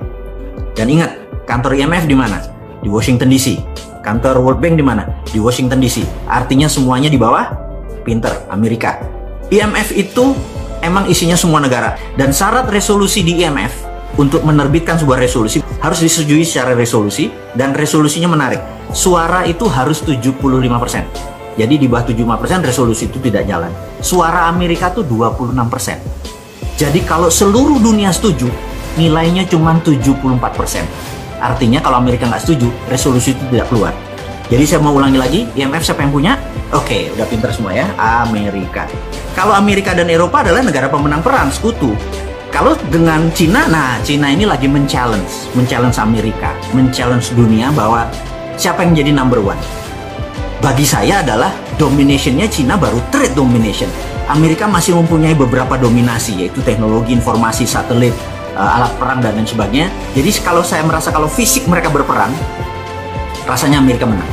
Dan 0.76 0.92
ingat, 0.92 1.16
kantor 1.48 1.72
IMF 1.72 2.04
di 2.04 2.12
mana? 2.12 2.38
Di 2.84 2.92
Washington 2.92 3.32
DC. 3.32 3.56
Kantor 4.04 4.44
World 4.44 4.60
Bank 4.60 4.76
di 4.76 4.84
mana? 4.84 5.08
Di 5.24 5.40
Washington 5.40 5.80
DC. 5.80 6.04
Artinya 6.28 6.68
semuanya 6.68 7.08
di 7.08 7.16
bawah 7.16 7.48
pinter 8.04 8.44
Amerika. 8.52 9.00
IMF 9.48 9.96
itu 9.96 10.36
emang 10.84 11.08
isinya 11.08 11.34
semua 11.34 11.64
negara 11.64 11.96
dan 12.20 12.30
syarat 12.30 12.68
resolusi 12.68 13.24
di 13.24 13.40
IMF 13.40 13.88
untuk 14.20 14.44
menerbitkan 14.44 15.00
sebuah 15.00 15.20
resolusi 15.20 15.64
harus 15.80 16.04
disetujui 16.04 16.44
secara 16.44 16.76
resolusi 16.76 17.32
dan 17.56 17.72
resolusinya 17.72 18.28
menarik. 18.28 18.60
Suara 18.92 19.48
itu 19.48 19.64
harus 19.68 20.04
75%. 20.04 21.37
Jadi 21.58 21.74
di 21.74 21.90
bawah 21.90 22.06
75% 22.06 22.62
resolusi 22.62 23.10
itu 23.10 23.18
tidak 23.18 23.50
jalan. 23.50 23.74
Suara 23.98 24.46
Amerika 24.46 24.94
tuh 24.94 25.02
26%. 25.02 26.78
Jadi 26.78 27.02
kalau 27.02 27.26
seluruh 27.26 27.82
dunia 27.82 28.14
setuju, 28.14 28.46
nilainya 28.94 29.42
cuma 29.50 29.74
74%. 29.82 30.86
Artinya 31.42 31.82
kalau 31.82 31.98
Amerika 31.98 32.30
nggak 32.30 32.46
setuju, 32.46 32.70
resolusi 32.86 33.34
itu 33.34 33.42
tidak 33.50 33.66
keluar. 33.66 33.90
Jadi 34.48 34.64
saya 34.64 34.80
mau 34.80 34.94
ulangi 34.94 35.18
lagi, 35.18 35.40
IMF 35.58 35.82
siapa 35.82 36.06
yang 36.06 36.14
punya? 36.14 36.38
Oke, 36.70 37.10
udah 37.18 37.26
pinter 37.26 37.50
semua 37.50 37.74
ya, 37.74 37.90
Amerika. 37.98 38.86
Kalau 39.34 39.52
Amerika 39.52 39.92
dan 39.92 40.08
Eropa 40.08 40.46
adalah 40.46 40.62
negara 40.62 40.86
pemenang 40.86 41.20
perang, 41.20 41.50
sekutu. 41.50 41.92
Kalau 42.48 42.72
dengan 42.88 43.28
Cina, 43.36 43.68
nah 43.68 44.00
Cina 44.00 44.32
ini 44.32 44.48
lagi 44.48 44.64
men-challenge, 44.64 45.52
men-challenge 45.52 46.00
Amerika, 46.00 46.56
men-challenge 46.72 47.34
dunia 47.36 47.68
bahwa 47.76 48.08
siapa 48.56 48.88
yang 48.88 48.96
jadi 48.96 49.12
number 49.12 49.42
one. 49.42 49.60
Bagi 50.58 50.82
saya 50.82 51.22
adalah 51.22 51.54
dominationnya 51.78 52.50
Cina 52.50 52.74
baru 52.74 52.98
trade 53.14 53.30
domination. 53.38 53.86
Amerika 54.26 54.66
masih 54.66 54.98
mempunyai 54.98 55.32
beberapa 55.32 55.78
dominasi, 55.78 56.34
yaitu 56.34 56.58
teknologi 56.66 57.14
informasi, 57.14 57.62
satelit, 57.62 58.10
uh, 58.58 58.76
alat 58.82 58.92
perang 58.98 59.22
dan 59.22 59.38
lain 59.38 59.46
sebagainya. 59.46 59.88
Jadi 60.18 60.28
kalau 60.42 60.66
saya 60.66 60.82
merasa 60.82 61.14
kalau 61.14 61.30
fisik 61.30 61.62
mereka 61.70 61.94
berperang, 61.94 62.34
rasanya 63.46 63.78
Amerika 63.78 64.02
menang. 64.02 64.26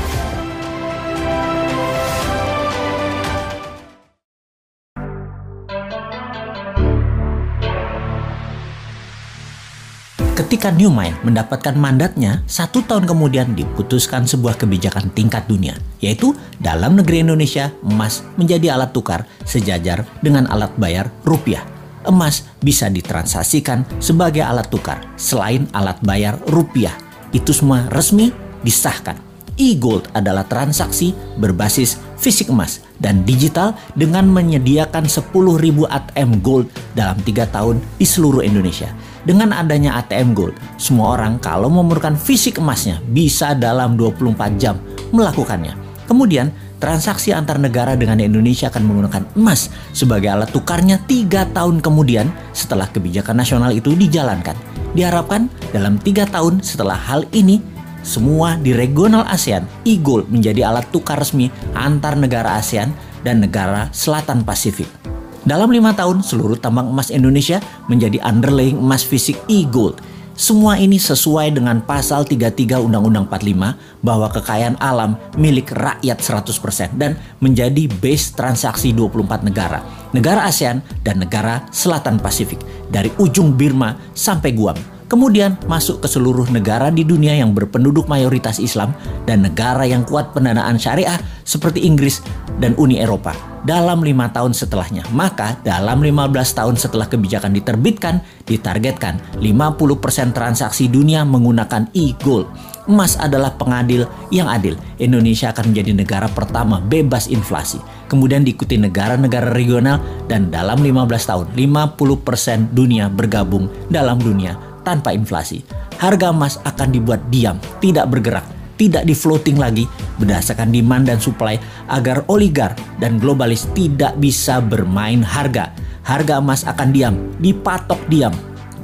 Ketika 10.55 10.71
Newmind 10.71 11.19
mendapatkan 11.27 11.75
mandatnya, 11.75 12.39
satu 12.47 12.79
tahun 12.79 13.03
kemudian 13.03 13.59
diputuskan 13.59 14.23
sebuah 14.23 14.55
kebijakan 14.55 15.11
tingkat 15.11 15.43
dunia, 15.51 15.75
yaitu 15.99 16.31
dalam 16.63 16.95
negeri 16.95 17.27
Indonesia, 17.27 17.75
emas 17.83 18.23
menjadi 18.39 18.71
alat 18.71 18.95
tukar 18.95 19.27
sejajar 19.43 20.07
dengan 20.23 20.47
alat 20.47 20.71
bayar 20.79 21.11
rupiah. 21.27 21.59
Emas 22.07 22.47
bisa 22.63 22.87
ditransaksikan 22.87 23.99
sebagai 23.99 24.47
alat 24.47 24.71
tukar 24.71 25.03
selain 25.19 25.67
alat 25.75 25.99
bayar 25.99 26.39
rupiah. 26.47 26.95
Itu 27.35 27.51
semua 27.51 27.91
resmi 27.91 28.31
disahkan. 28.63 29.19
E-Gold 29.59 30.07
adalah 30.15 30.47
transaksi 30.47 31.11
berbasis 31.35 31.99
fisik 32.15 32.47
emas 32.47 32.79
dan 32.95 33.27
digital 33.27 33.75
dengan 33.91 34.23
menyediakan 34.31 35.03
10.000 35.03 35.35
ATM 35.83 36.39
Gold 36.39 36.71
dalam 36.95 37.19
tiga 37.27 37.43
tahun 37.43 37.83
di 37.99 38.07
seluruh 38.07 38.39
Indonesia. 38.39 39.14
Dengan 39.25 39.57
adanya 39.57 39.97
ATM 40.05 40.37
Gold, 40.37 40.53
semua 40.77 41.17
orang 41.17 41.41
kalau 41.41 41.65
memerlukan 41.65 42.13
fisik 42.13 42.61
emasnya 42.61 43.01
bisa 43.09 43.57
dalam 43.57 43.97
24 43.97 44.61
jam 44.61 44.77
melakukannya. 45.09 45.73
Kemudian, 46.05 46.53
transaksi 46.77 47.33
antar 47.33 47.57
negara 47.57 47.97
dengan 47.97 48.21
Indonesia 48.21 48.69
akan 48.69 48.85
menggunakan 48.85 49.23
emas 49.33 49.73
sebagai 49.97 50.29
alat 50.29 50.53
tukarnya 50.53 51.01
tiga 51.09 51.49
tahun 51.49 51.81
kemudian 51.81 52.29
setelah 52.53 52.85
kebijakan 52.85 53.41
nasional 53.41 53.73
itu 53.73 53.97
dijalankan. 53.97 54.53
Diharapkan 54.93 55.49
dalam 55.73 55.97
tiga 55.97 56.29
tahun 56.29 56.61
setelah 56.61 56.95
hal 56.95 57.25
ini, 57.33 57.57
semua 58.05 58.61
di 58.61 58.77
regional 58.77 59.25
ASEAN, 59.25 59.65
e-gold 59.89 60.29
menjadi 60.29 60.69
alat 60.69 60.85
tukar 60.93 61.17
resmi 61.17 61.49
antar 61.73 62.13
negara 62.13 62.61
ASEAN 62.61 62.93
dan 63.25 63.41
negara 63.41 63.89
Selatan 63.89 64.45
Pasifik. 64.45 65.14
Dalam 65.45 65.69
lima 65.69 65.93
tahun, 65.93 66.25
seluruh 66.25 66.57
tambang 66.57 66.89
emas 66.89 67.13
Indonesia 67.13 67.61
menjadi 67.85 68.17
underlying 68.25 68.81
emas 68.81 69.05
fisik 69.05 69.37
e-gold. 69.45 70.01
Semua 70.33 70.75
ini 70.81 70.97
sesuai 70.97 71.53
dengan 71.53 71.85
pasal 71.85 72.25
33 72.25 72.81
Undang-Undang 72.81 73.29
45 73.29 74.03
bahwa 74.03 74.27
kekayaan 74.33 74.75
alam 74.81 75.15
milik 75.37 75.69
rakyat 75.71 76.17
100% 76.19 76.97
dan 76.97 77.15
menjadi 77.39 77.87
base 78.01 78.33
transaksi 78.33 78.89
24 78.91 79.45
negara, 79.45 79.85
negara 80.11 80.49
ASEAN 80.49 80.81
dan 81.05 81.21
negara 81.21 81.63
Selatan 81.69 82.17
Pasifik, 82.17 82.59
dari 82.89 83.13
ujung 83.21 83.53
Birma 83.53 83.95
sampai 84.17 84.49
Guam. 84.51 84.94
Kemudian 85.05 85.61
masuk 85.69 86.01
ke 86.01 86.09
seluruh 86.09 86.49
negara 86.49 86.89
di 86.89 87.05
dunia 87.05 87.37
yang 87.37 87.53
berpenduduk 87.53 88.09
mayoritas 88.09 88.57
Islam 88.57 88.97
dan 89.29 89.45
negara 89.45 89.85
yang 89.85 90.01
kuat 90.01 90.33
pendanaan 90.33 90.81
syariah 90.81 91.21
seperti 91.45 91.85
Inggris 91.85 92.25
dan 92.57 92.73
Uni 92.81 92.97
Eropa 92.97 93.37
dalam 93.69 94.01
lima 94.01 94.33
tahun 94.33 94.57
setelahnya. 94.57 95.05
Maka 95.13 95.61
dalam 95.61 96.01
15 96.01 96.57
tahun 96.57 96.75
setelah 96.77 97.05
kebijakan 97.05 97.53
diterbitkan, 97.53 98.21
ditargetkan 98.49 99.21
50% 99.37 100.33
transaksi 100.33 100.89
dunia 100.89 101.21
menggunakan 101.21 101.89
e-gold. 101.93 102.49
Emas 102.85 103.17
adalah 103.17 103.53
pengadil 103.57 104.05
yang 104.29 104.45
adil. 104.49 104.77
Indonesia 105.01 105.49
akan 105.53 105.73
menjadi 105.73 105.91
negara 105.97 106.29
pertama 106.29 106.81
bebas 106.81 107.29
inflasi. 107.29 107.81
Kemudian 108.05 108.45
diikuti 108.45 108.77
negara-negara 108.77 109.53
regional 109.53 110.01
dan 110.29 110.53
dalam 110.53 110.81
15 110.81 111.29
tahun 111.29 111.45
50% 111.53 112.73
dunia 112.77 113.09
bergabung 113.09 113.69
dalam 113.89 114.21
dunia 114.21 114.74
tanpa 114.85 115.11
inflasi. 115.11 115.65
Harga 115.97 116.29
emas 116.29 116.61
akan 116.61 116.93
dibuat 116.93 117.25
diam, 117.33 117.57
tidak 117.81 118.07
bergerak 118.13 118.45
tidak 118.75 119.07
di 119.07 119.15
floating 119.15 119.55
lagi 119.55 119.87
berdasarkan 120.19 120.71
demand 120.71 121.07
dan 121.07 121.19
supply 121.19 121.55
agar 121.87 122.27
oligar 122.27 122.75
dan 122.99 123.19
globalis 123.19 123.67
tidak 123.71 124.15
bisa 124.19 124.59
bermain 124.59 125.23
harga. 125.23 125.71
Harga 126.05 126.37
emas 126.37 126.67
akan 126.67 126.93
diam, 126.93 127.15
dipatok 127.41 127.97
diam. 128.11 128.35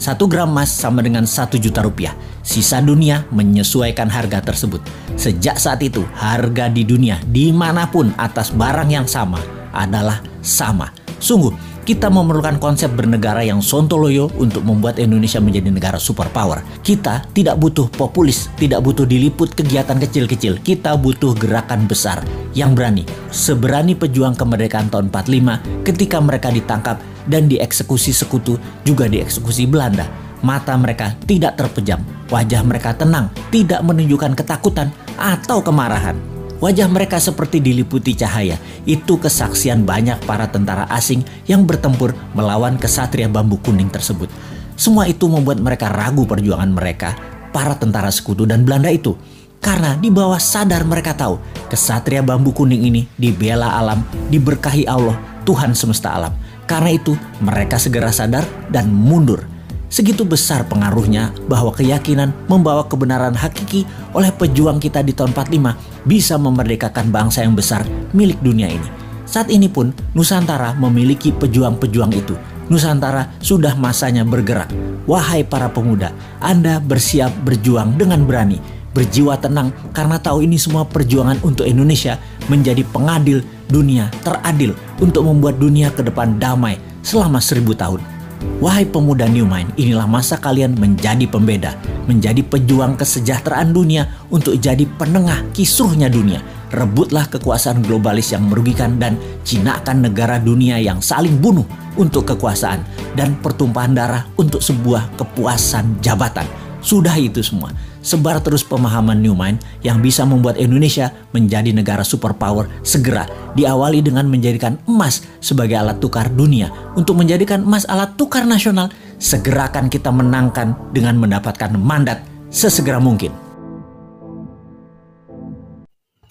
Satu 0.01 0.25
gram 0.25 0.49
emas 0.49 0.73
sama 0.73 1.05
dengan 1.05 1.29
satu 1.29 1.61
juta 1.61 1.85
rupiah. 1.85 2.17
Sisa 2.41 2.81
dunia 2.81 3.21
menyesuaikan 3.29 4.09
harga 4.09 4.41
tersebut. 4.41 4.81
Sejak 5.13 5.61
saat 5.61 5.77
itu, 5.85 6.01
harga 6.17 6.73
di 6.73 6.81
dunia 6.81 7.21
di 7.29 7.53
mana 7.53 7.85
pun 7.85 8.09
atas 8.17 8.49
barang 8.49 8.89
yang 8.89 9.05
sama 9.05 9.37
adalah 9.69 10.17
sama. 10.41 10.89
Sungguh, 11.21 11.53
kita 11.81 12.13
memerlukan 12.13 12.61
konsep 12.61 12.93
bernegara 12.93 13.41
yang 13.41 13.59
sontoloyo 13.59 14.29
untuk 14.37 14.61
membuat 14.61 15.01
Indonesia 15.01 15.41
menjadi 15.41 15.69
negara 15.73 15.97
superpower. 15.97 16.61
Kita 16.85 17.25
tidak 17.33 17.57
butuh 17.57 17.89
populis, 17.89 18.53
tidak 18.57 18.85
butuh 18.85 19.05
diliput 19.05 19.53
kegiatan 19.57 19.97
kecil-kecil. 19.97 20.61
Kita 20.61 20.93
butuh 20.97 21.33
gerakan 21.33 21.89
besar 21.89 22.21
yang 22.53 22.77
berani. 22.77 23.05
Seberani 23.33 23.97
pejuang 23.97 24.37
kemerdekaan 24.37 24.93
tahun 24.93 25.09
45 25.09 25.85
ketika 25.87 26.17
mereka 26.21 26.53
ditangkap 26.53 26.97
dan 27.29 27.49
dieksekusi 27.49 28.13
sekutu 28.13 28.57
juga 28.85 29.09
dieksekusi 29.09 29.65
Belanda. 29.69 30.05
Mata 30.41 30.73
mereka 30.73 31.13
tidak 31.29 31.53
terpejam, 31.53 32.01
wajah 32.33 32.65
mereka 32.65 32.97
tenang, 32.97 33.29
tidak 33.53 33.85
menunjukkan 33.85 34.33
ketakutan 34.33 34.89
atau 35.13 35.61
kemarahan. 35.61 36.40
Wajah 36.61 36.85
mereka 36.85 37.17
seperti 37.17 37.57
diliputi 37.57 38.13
cahaya. 38.13 38.61
Itu 38.85 39.17
kesaksian 39.17 39.81
banyak 39.81 40.21
para 40.29 40.45
tentara 40.53 40.85
asing 40.93 41.25
yang 41.49 41.65
bertempur 41.65 42.13
melawan 42.37 42.77
kesatria 42.77 43.25
bambu 43.25 43.57
kuning 43.65 43.89
tersebut. 43.89 44.29
Semua 44.77 45.09
itu 45.09 45.25
membuat 45.25 45.57
mereka 45.57 45.89
ragu 45.89 46.29
perjuangan 46.29 46.69
mereka, 46.69 47.17
para 47.49 47.73
tentara 47.73 48.13
sekutu 48.13 48.45
dan 48.45 48.61
Belanda 48.61 48.93
itu. 48.93 49.17
Karena 49.61 49.97
di 49.97 50.09
bawah 50.09 50.41
sadar 50.41 50.85
mereka 50.85 51.13
tahu 51.13 51.37
kesatria 51.69 52.21
bambu 52.21 52.53
kuning 52.53 52.85
ini 52.85 53.05
dibela 53.17 53.77
alam, 53.77 54.05
diberkahi 54.29 54.85
Allah, 54.85 55.17
Tuhan 55.45 55.73
semesta 55.73 56.13
alam. 56.13 56.33
Karena 56.69 56.93
itu 56.93 57.17
mereka 57.41 57.81
segera 57.81 58.13
sadar 58.13 58.45
dan 58.69 58.89
mundur 58.89 59.50
Segitu 59.91 60.23
besar 60.23 60.63
pengaruhnya 60.71 61.35
bahwa 61.51 61.75
keyakinan 61.75 62.31
membawa 62.47 62.87
kebenaran 62.87 63.35
hakiki 63.35 63.83
oleh 64.15 64.31
pejuang 64.31 64.79
kita 64.79 65.03
di 65.03 65.11
tahun 65.11 65.35
45 65.35 66.07
bisa 66.07 66.39
memerdekakan 66.39 67.11
bangsa 67.11 67.43
yang 67.43 67.59
besar 67.59 67.83
milik 68.15 68.39
dunia 68.39 68.71
ini. 68.71 68.87
Saat 69.27 69.51
ini 69.51 69.67
pun 69.67 69.91
Nusantara 70.15 70.71
memiliki 70.79 71.35
pejuang-pejuang 71.35 72.11
itu. 72.15 72.39
Nusantara 72.71 73.35
sudah 73.43 73.75
masanya 73.75 74.23
bergerak. 74.23 74.71
Wahai 75.03 75.43
para 75.43 75.67
pemuda, 75.67 76.15
Anda 76.39 76.79
bersiap 76.79 77.43
berjuang 77.43 77.99
dengan 77.99 78.23
berani, 78.23 78.63
berjiwa 78.95 79.35
tenang 79.43 79.75
karena 79.91 80.15
tahu 80.23 80.47
ini 80.47 80.55
semua 80.55 80.87
perjuangan 80.87 81.43
untuk 81.43 81.67
Indonesia 81.67 82.15
menjadi 82.47 82.87
pengadil 82.87 83.43
dunia 83.67 84.07
teradil 84.23 84.71
untuk 85.03 85.27
membuat 85.27 85.59
dunia 85.59 85.91
ke 85.91 85.99
depan 85.99 86.39
damai 86.39 86.79
selama 87.03 87.43
seribu 87.43 87.75
tahun. 87.75 88.20
Wahai 88.61 88.85
pemuda 88.89 89.29
New 89.29 89.45
Mind, 89.45 89.69
inilah 89.77 90.09
masa 90.09 90.37
kalian 90.37 90.73
menjadi 90.77 91.25
pembeda, 91.29 91.77
menjadi 92.09 92.41
pejuang 92.41 92.97
kesejahteraan 92.97 93.73
dunia 93.73 94.09
untuk 94.33 94.57
jadi 94.57 94.85
penengah 94.97 95.45
kisruhnya 95.53 96.09
dunia. 96.09 96.41
Rebutlah 96.73 97.29
kekuasaan 97.29 97.83
globalis 97.85 98.33
yang 98.33 98.47
merugikan 98.49 98.97
dan 98.97 99.19
cinakan 99.45 100.07
negara 100.07 100.39
dunia 100.41 100.79
yang 100.81 101.03
saling 101.03 101.37
bunuh 101.37 101.65
untuk 101.99 102.33
kekuasaan 102.33 102.81
dan 103.13 103.35
pertumpahan 103.43 103.93
darah 103.93 104.23
untuk 104.39 104.63
sebuah 104.63 105.13
kepuasan 105.19 105.99
jabatan. 105.99 106.70
Sudah 106.81 107.13
itu 107.17 107.45
semua. 107.45 107.69
Sebar 108.01 108.41
terus 108.41 108.65
pemahaman 108.65 109.21
New 109.21 109.37
Mind 109.37 109.61
yang 109.85 110.01
bisa 110.01 110.25
membuat 110.25 110.57
Indonesia 110.57 111.13
menjadi 111.29 111.69
negara 111.69 112.01
superpower 112.01 112.65
segera 112.81 113.29
diawali 113.53 114.01
dengan 114.01 114.25
menjadikan 114.25 114.81
emas 114.89 115.21
sebagai 115.37 115.77
alat 115.77 116.01
tukar 116.01 116.33
dunia. 116.33 116.73
Untuk 116.97 117.21
menjadikan 117.21 117.61
emas 117.61 117.85
alat 117.85 118.17
tukar 118.17 118.49
nasional, 118.49 118.89
segera 119.21 119.69
akan 119.69 119.87
kita 119.87 120.09
menangkan 120.09 120.73
dengan 120.89 121.21
mendapatkan 121.21 121.77
mandat 121.77 122.25
sesegera 122.49 122.97
mungkin. 122.97 123.31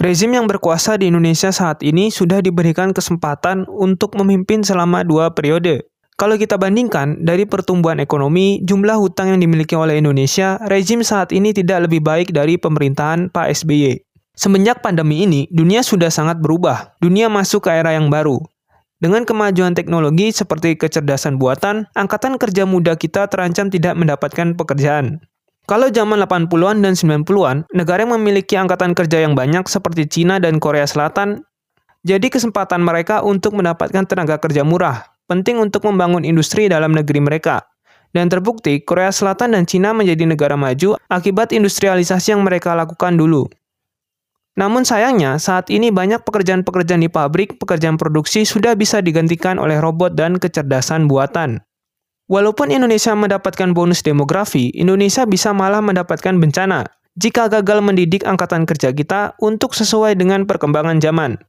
Rezim 0.01 0.33
yang 0.33 0.49
berkuasa 0.49 0.97
di 0.97 1.13
Indonesia 1.13 1.53
saat 1.53 1.85
ini 1.85 2.09
sudah 2.09 2.41
diberikan 2.41 2.97
kesempatan 2.97 3.69
untuk 3.69 4.17
memimpin 4.17 4.65
selama 4.65 5.05
dua 5.05 5.37
periode. 5.37 5.90
Kalau 6.21 6.37
kita 6.37 6.61
bandingkan 6.61 7.25
dari 7.25 7.49
pertumbuhan 7.49 7.97
ekonomi, 7.97 8.61
jumlah 8.61 9.01
hutang 9.01 9.33
yang 9.33 9.41
dimiliki 9.41 9.73
oleh 9.73 9.97
Indonesia, 9.97 10.61
rezim 10.69 11.01
saat 11.01 11.33
ini 11.33 11.57
tidak 11.57 11.89
lebih 11.89 12.05
baik 12.05 12.37
dari 12.37 12.61
pemerintahan 12.61 13.33
Pak 13.33 13.49
SBY. 13.57 14.05
Semenjak 14.37 14.85
pandemi 14.85 15.25
ini, 15.25 15.49
dunia 15.49 15.81
sudah 15.81 16.13
sangat 16.13 16.37
berubah. 16.37 16.93
Dunia 17.01 17.33
masuk 17.33 17.65
ke 17.65 17.73
era 17.73 17.97
yang 17.97 18.13
baru. 18.13 18.37
Dengan 19.01 19.25
kemajuan 19.25 19.73
teknologi 19.73 20.29
seperti 20.29 20.77
kecerdasan 20.77 21.41
buatan, 21.41 21.89
angkatan 21.97 22.37
kerja 22.37 22.69
muda 22.69 23.01
kita 23.01 23.25
terancam 23.33 23.73
tidak 23.73 23.97
mendapatkan 23.97 24.53
pekerjaan. 24.61 25.25
Kalau 25.65 25.89
zaman 25.89 26.21
80-an 26.21 26.85
dan 26.85 27.01
90-an, 27.01 27.65
negara 27.73 28.05
yang 28.05 28.21
memiliki 28.21 28.61
angkatan 28.61 28.93
kerja 28.93 29.25
yang 29.25 29.33
banyak 29.33 29.65
seperti 29.65 30.05
Cina 30.05 30.37
dan 30.37 30.61
Korea 30.61 30.85
Selatan, 30.85 31.49
jadi 32.05 32.29
kesempatan 32.29 32.85
mereka 32.85 33.25
untuk 33.25 33.57
mendapatkan 33.57 34.05
tenaga 34.05 34.37
kerja 34.37 34.69
murah, 34.69 35.10
penting 35.31 35.63
untuk 35.63 35.87
membangun 35.87 36.27
industri 36.27 36.67
dalam 36.67 36.91
negeri 36.91 37.23
mereka. 37.23 37.63
Dan 38.11 38.27
terbukti, 38.27 38.83
Korea 38.83 39.15
Selatan 39.15 39.55
dan 39.55 39.71
Cina 39.71 39.95
menjadi 39.95 40.27
negara 40.27 40.59
maju 40.59 40.99
akibat 41.07 41.55
industrialisasi 41.55 42.35
yang 42.35 42.43
mereka 42.43 42.75
lakukan 42.75 43.15
dulu. 43.15 43.47
Namun 44.59 44.83
sayangnya, 44.83 45.39
saat 45.39 45.71
ini 45.71 45.95
banyak 45.95 46.27
pekerjaan-pekerjaan 46.27 47.07
di 47.07 47.07
pabrik, 47.07 47.55
pekerjaan 47.63 47.95
produksi 47.95 48.43
sudah 48.43 48.75
bisa 48.75 48.99
digantikan 48.99 49.63
oleh 49.63 49.79
robot 49.79 50.19
dan 50.19 50.43
kecerdasan 50.43 51.07
buatan. 51.07 51.63
Walaupun 52.27 52.75
Indonesia 52.75 53.15
mendapatkan 53.15 53.71
bonus 53.71 54.03
demografi, 54.03 54.75
Indonesia 54.75 55.23
bisa 55.23 55.55
malah 55.55 55.83
mendapatkan 55.83 56.35
bencana 56.35 56.87
jika 57.19 57.51
gagal 57.51 57.83
mendidik 57.83 58.23
angkatan 58.23 58.67
kerja 58.67 58.95
kita 58.95 59.35
untuk 59.43 59.75
sesuai 59.75 60.15
dengan 60.15 60.47
perkembangan 60.47 61.03
zaman. 61.03 61.43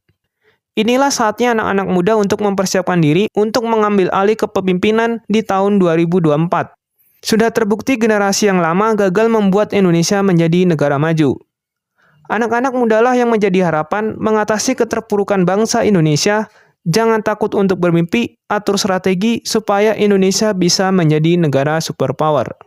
Inilah 0.72 1.12
saatnya 1.12 1.52
anak-anak 1.52 1.86
muda 1.92 2.12
untuk 2.16 2.40
mempersiapkan 2.40 2.96
diri 3.00 3.28
untuk 3.36 3.68
mengambil 3.68 4.08
alih 4.08 4.40
kepemimpinan 4.40 5.20
di 5.28 5.44
tahun 5.44 5.76
2024. 5.76 6.72
Sudah 7.22 7.52
terbukti 7.52 8.00
generasi 8.00 8.48
yang 8.48 8.64
lama 8.64 8.96
gagal 8.96 9.28
membuat 9.28 9.76
Indonesia 9.76 10.24
menjadi 10.24 10.64
negara 10.64 10.96
maju. 10.96 11.36
Anak-anak 12.32 12.72
mudalah 12.72 13.12
yang 13.12 13.28
menjadi 13.28 13.68
harapan 13.68 14.16
mengatasi 14.16 14.72
keterpurukan 14.78 15.44
bangsa 15.44 15.84
Indonesia 15.84 16.48
Jangan 16.82 17.22
takut 17.22 17.54
untuk 17.54 17.78
bermimpi, 17.78 18.42
atur 18.50 18.74
strategi 18.74 19.38
supaya 19.46 19.94
Indonesia 19.94 20.50
bisa 20.50 20.90
menjadi 20.90 21.38
negara 21.38 21.78
superpower. 21.78 22.58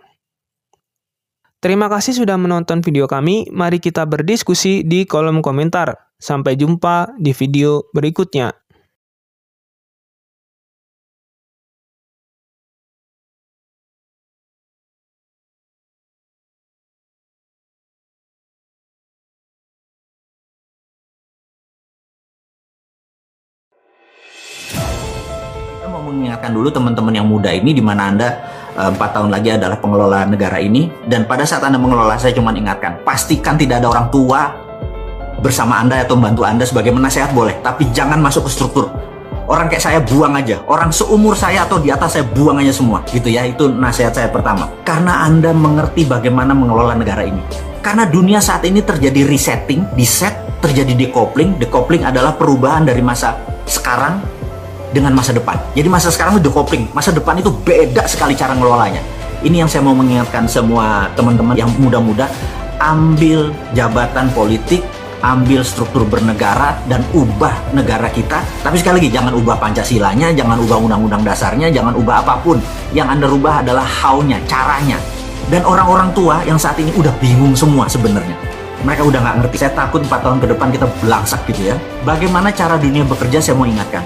Terima 1.59 1.91
kasih 1.91 2.23
sudah 2.23 2.39
menonton 2.39 2.79
video 2.79 3.11
kami. 3.11 3.51
Mari 3.51 3.83
kita 3.83 4.07
berdiskusi 4.07 4.87
di 4.87 5.03
kolom 5.03 5.43
komentar. 5.43 6.04
Sampai 6.15 6.55
jumpa 6.55 7.15
di 7.19 7.35
video 7.35 7.85
berikutnya. 7.91 8.65
mengingatkan 26.25 26.51
dulu 26.53 26.69
teman-teman 26.69 27.13
yang 27.13 27.27
muda 27.27 27.49
ini 27.49 27.71
di 27.73 27.83
mana 27.83 28.09
Anda 28.09 28.29
eh, 28.77 28.89
empat 28.93 29.09
tahun 29.17 29.29
lagi 29.29 29.55
adalah 29.55 29.77
pengelola 29.81 30.25
negara 30.25 30.57
ini 30.61 30.89
dan 31.05 31.25
pada 31.25 31.43
saat 31.45 31.65
Anda 31.65 31.81
mengelola 31.81 32.17
saya 32.17 32.33
cuma 32.33 32.53
ingatkan 32.53 33.01
pastikan 33.01 33.57
tidak 33.57 33.81
ada 33.81 33.89
orang 33.89 34.07
tua 34.09 34.64
bersama 35.45 35.77
Anda 35.77 36.01
atau 36.01 36.17
membantu 36.17 36.41
Anda 36.41 36.65
sebagai 36.65 36.89
menasehat 36.89 37.37
boleh 37.37 37.53
tapi 37.61 37.85
jangan 37.93 38.17
masuk 38.17 38.49
ke 38.49 38.51
struktur. 38.57 38.89
Orang 39.45 39.69
kayak 39.69 39.85
saya 39.85 39.99
buang 40.01 40.33
aja. 40.33 40.57
Orang 40.65 40.89
seumur 40.89 41.37
saya 41.37 41.69
atau 41.69 41.77
di 41.77 41.93
atas 41.93 42.17
saya 42.17 42.25
buang 42.25 42.57
aja 42.65 42.73
semua. 42.73 43.05
Gitu 43.05 43.29
ya 43.29 43.45
itu 43.45 43.69
nasihat 43.69 44.09
saya 44.09 44.25
pertama. 44.33 44.65
Karena 44.81 45.21
Anda 45.21 45.53
mengerti 45.53 46.01
bagaimana 46.09 46.57
mengelola 46.57 46.97
negara 46.97 47.21
ini. 47.21 47.37
Karena 47.85 48.09
dunia 48.09 48.41
saat 48.41 48.65
ini 48.65 48.81
terjadi 48.81 49.21
resetting, 49.29 49.85
reset, 49.93 50.33
terjadi 50.65 50.97
decoupling. 50.97 51.61
Decoupling 51.61 52.01
adalah 52.01 52.33
perubahan 52.33 52.89
dari 52.89 53.05
masa 53.05 53.37
sekarang 53.69 54.17
dengan 54.89 55.13
masa 55.13 55.29
depan. 55.29 55.61
Jadi 55.77 55.93
masa 55.93 56.09
sekarang 56.09 56.41
itu 56.41 56.49
decoupling, 56.49 56.89
masa 56.89 57.13
depan 57.13 57.37
itu 57.37 57.53
beda 57.53 58.09
sekali 58.09 58.33
cara 58.33 58.57
ngelolanya. 58.57 59.03
Ini 59.45 59.61
yang 59.61 59.69
saya 59.69 59.85
mau 59.85 59.93
mengingatkan 59.93 60.49
semua 60.49 61.11
teman-teman 61.13 61.53
yang 61.53 61.69
muda-muda, 61.77 62.25
ambil 62.81 63.53
jabatan 63.77 64.31
politik, 64.33 64.81
ambil 65.33 65.65
struktur 65.65 66.05
bernegara 66.05 66.77
dan 66.85 67.01
ubah 67.17 67.73
negara 67.73 68.05
kita. 68.13 68.45
Tapi 68.61 68.77
sekali 68.77 69.01
lagi 69.01 69.09
jangan 69.09 69.33
ubah 69.33 69.57
Pancasilanya, 69.57 70.29
jangan 70.37 70.61
ubah 70.61 70.77
undang-undang 70.77 71.25
dasarnya, 71.25 71.73
jangan 71.73 71.97
ubah 71.97 72.21
apa 72.21 72.37
pun. 72.45 72.61
Yang 72.93 73.07
Anda 73.17 73.25
rubah 73.25 73.53
adalah 73.65 73.85
how-nya, 73.85 74.37
caranya. 74.45 75.01
Dan 75.49 75.65
orang-orang 75.65 76.13
tua 76.13 76.45
yang 76.45 76.61
saat 76.61 76.77
ini 76.77 76.93
udah 76.93 77.13
bingung 77.17 77.57
semua 77.57 77.89
sebenarnya. 77.89 78.37
Mereka 78.85 79.01
udah 79.01 79.19
nggak 79.21 79.35
ngerti. 79.41 79.55
Saya 79.65 79.73
takut 79.73 80.05
4 80.05 80.21
tahun 80.21 80.37
ke 80.37 80.47
depan 80.53 80.67
kita 80.69 80.85
belangsak 81.01 81.41
gitu 81.49 81.73
ya. 81.73 81.75
Bagaimana 82.05 82.53
cara 82.53 82.77
dunia 82.77 83.01
bekerja 83.01 83.41
saya 83.41 83.57
mau 83.57 83.65
ingatkan 83.65 84.05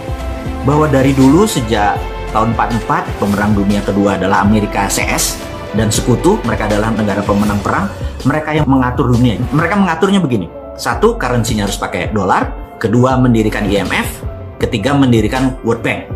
bahwa 0.64 0.88
dari 0.88 1.16
dulu 1.16 1.48
sejak 1.48 1.96
tahun 2.36 2.54
44 2.54 3.20
pemerang 3.20 3.52
dunia 3.58 3.82
kedua 3.82 4.20
adalah 4.20 4.46
Amerika 4.46 4.86
CS 4.86 5.40
dan 5.74 5.90
sekutu 5.90 6.38
mereka 6.46 6.70
adalah 6.70 6.94
negara 6.94 7.22
pemenang 7.26 7.60
perang 7.62 7.86
mereka 8.26 8.54
yang 8.54 8.68
mengatur 8.70 9.10
dunia 9.10 9.38
mereka 9.50 9.74
mengaturnya 9.78 10.20
begini 10.22 10.59
satu 10.80 11.20
currency-nya 11.20 11.68
harus 11.68 11.76
pakai 11.76 12.16
dolar. 12.16 12.72
Kedua 12.80 13.20
mendirikan 13.20 13.68
IMF 13.68 14.24
ketiga 14.56 14.96
mendirikan 14.96 15.60
World 15.68 15.84
Bank. 15.84 16.08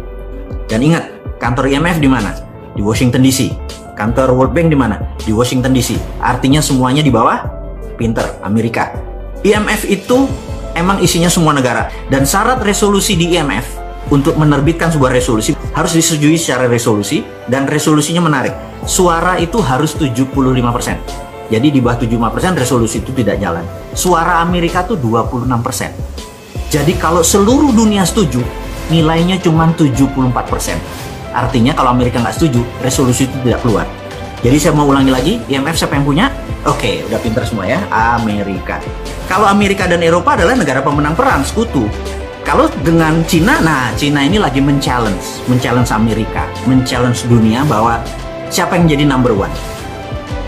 Dan 0.71 0.79
ingat 0.79 1.11
kantor 1.43 1.67
IMF 1.67 1.99
di 1.99 2.07
mana? 2.07 2.31
Di 2.71 2.79
Washington 2.79 3.19
DC 3.19 3.51
kantor 3.93 4.33
World 4.33 4.53
Bank 4.55 4.67
di 4.73 4.77
mana? 4.77 4.99
Di 5.21 5.31
Washington 5.31 5.71
DC 5.73 5.97
artinya 6.19 6.59
semuanya 6.59 7.05
di 7.05 7.11
bawah 7.13 7.45
pinter 7.95 8.25
Amerika. 8.41 8.95
IMF 9.45 9.85
itu 9.85 10.25
emang 10.73 10.99
isinya 10.99 11.29
semua 11.29 11.53
negara. 11.53 11.89
Dan 12.09 12.25
syarat 12.25 12.61
resolusi 12.65 13.13
di 13.19 13.35
IMF 13.37 13.81
untuk 14.11 14.35
menerbitkan 14.35 14.91
sebuah 14.91 15.15
resolusi 15.15 15.55
harus 15.73 15.95
disetujui 15.95 16.35
secara 16.35 16.67
resolusi 16.67 17.23
dan 17.47 17.69
resolusinya 17.69 18.23
menarik. 18.23 18.53
Suara 18.83 19.39
itu 19.39 19.63
harus 19.63 19.95
75%. 19.95 21.32
Jadi 21.53 21.69
di 21.69 21.77
bawah 21.85 22.01
75% 22.01 22.57
resolusi 22.57 23.05
itu 23.05 23.13
tidak 23.13 23.37
jalan. 23.37 23.61
Suara 23.93 24.41
Amerika 24.41 24.81
tuh 24.81 24.97
26%. 24.97 26.73
Jadi 26.73 26.97
kalau 26.97 27.21
seluruh 27.21 27.69
dunia 27.69 28.01
setuju, 28.01 28.41
nilainya 28.89 29.37
cuma 29.37 29.69
74%. 29.69 30.81
Artinya 31.29 31.77
kalau 31.77 31.93
Amerika 31.93 32.17
nggak 32.17 32.33
setuju, 32.33 32.65
resolusi 32.81 33.29
itu 33.29 33.37
tidak 33.45 33.61
keluar. 33.61 33.85
Jadi 34.41 34.57
saya 34.57 34.73
mau 34.73 34.89
ulangi 34.89 35.13
lagi, 35.13 35.33
IMF 35.45 35.77
siapa 35.77 35.93
yang 35.93 36.09
punya? 36.09 36.33
Oke, 36.65 37.05
udah 37.05 37.21
pinter 37.21 37.45
semua 37.45 37.69
ya, 37.69 37.85
Amerika. 37.93 38.81
Kalau 39.29 39.45
Amerika 39.45 39.85
dan 39.85 40.01
Eropa 40.01 40.33
adalah 40.33 40.57
negara 40.57 40.81
pemenang 40.81 41.13
perang, 41.13 41.45
sekutu. 41.45 41.85
Kalau 42.41 42.65
dengan 42.81 43.21
Cina, 43.29 43.61
nah 43.61 43.93
Cina 43.93 44.25
ini 44.25 44.41
lagi 44.41 44.57
men-challenge, 44.57 45.45
men-challenge 45.45 45.93
Amerika, 45.93 46.49
men-challenge 46.65 47.29
dunia 47.29 47.61
bahwa 47.69 48.01
siapa 48.49 48.75
yang 48.75 48.89
jadi 48.89 49.05
number 49.05 49.31
one. 49.37 49.53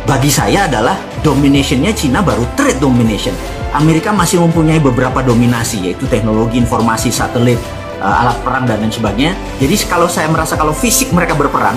Bagi 0.05 0.29
saya 0.29 0.69
adalah 0.69 0.93
dominationnya 1.25 1.89
Cina 1.97 2.21
baru 2.21 2.45
trade 2.53 2.77
domination. 2.77 3.33
Amerika 3.73 4.13
masih 4.13 4.37
mempunyai 4.37 4.77
beberapa 4.77 5.25
dominasi 5.25 5.81
yaitu 5.81 6.05
teknologi 6.05 6.61
informasi 6.61 7.09
satelit, 7.09 7.57
uh, 8.05 8.21
alat 8.21 8.37
perang 8.45 8.69
dan 8.69 8.85
lain 8.85 8.93
sebagainya. 8.93 9.33
Jadi 9.57 9.73
kalau 9.89 10.05
saya 10.05 10.29
merasa 10.29 10.53
kalau 10.53 10.77
fisik 10.77 11.09
mereka 11.09 11.33
berperang, 11.33 11.73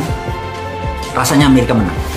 rasanya 1.17 1.49
Amerika 1.49 1.73
menang. 1.73 2.08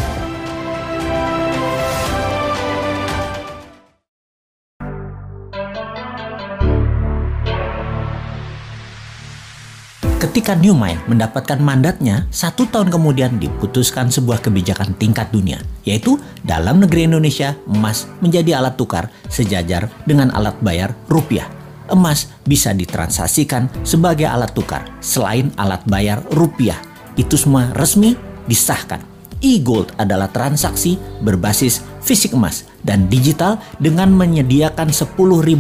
Ketika 10.32 10.56
Newmind 10.56 11.12
mendapatkan 11.12 11.60
mandatnya, 11.60 12.24
satu 12.32 12.64
tahun 12.64 12.88
kemudian 12.88 13.36
diputuskan 13.36 14.08
sebuah 14.08 14.40
kebijakan 14.40 14.96
tingkat 14.96 15.28
dunia, 15.28 15.60
yaitu 15.84 16.16
dalam 16.40 16.80
negeri 16.80 17.04
Indonesia, 17.04 17.60
emas 17.68 18.08
menjadi 18.24 18.64
alat 18.64 18.80
tukar 18.80 19.12
sejajar 19.28 19.92
dengan 20.08 20.32
alat 20.32 20.56
bayar 20.64 20.96
rupiah. 21.12 21.52
Emas 21.92 22.32
bisa 22.48 22.72
ditransaksikan 22.72 23.84
sebagai 23.84 24.24
alat 24.24 24.56
tukar 24.56 24.88
selain 25.04 25.52
alat 25.60 25.84
bayar 25.84 26.24
rupiah. 26.32 26.80
Itu 27.20 27.36
semua 27.36 27.68
resmi 27.76 28.16
disahkan. 28.48 29.11
E-Gold 29.42 29.98
adalah 29.98 30.30
transaksi 30.30 31.02
berbasis 31.26 31.82
fisik 32.06 32.38
emas 32.38 32.70
dan 32.86 33.10
digital 33.10 33.58
dengan 33.82 34.14
menyediakan 34.14 34.94
10.000 34.94 35.18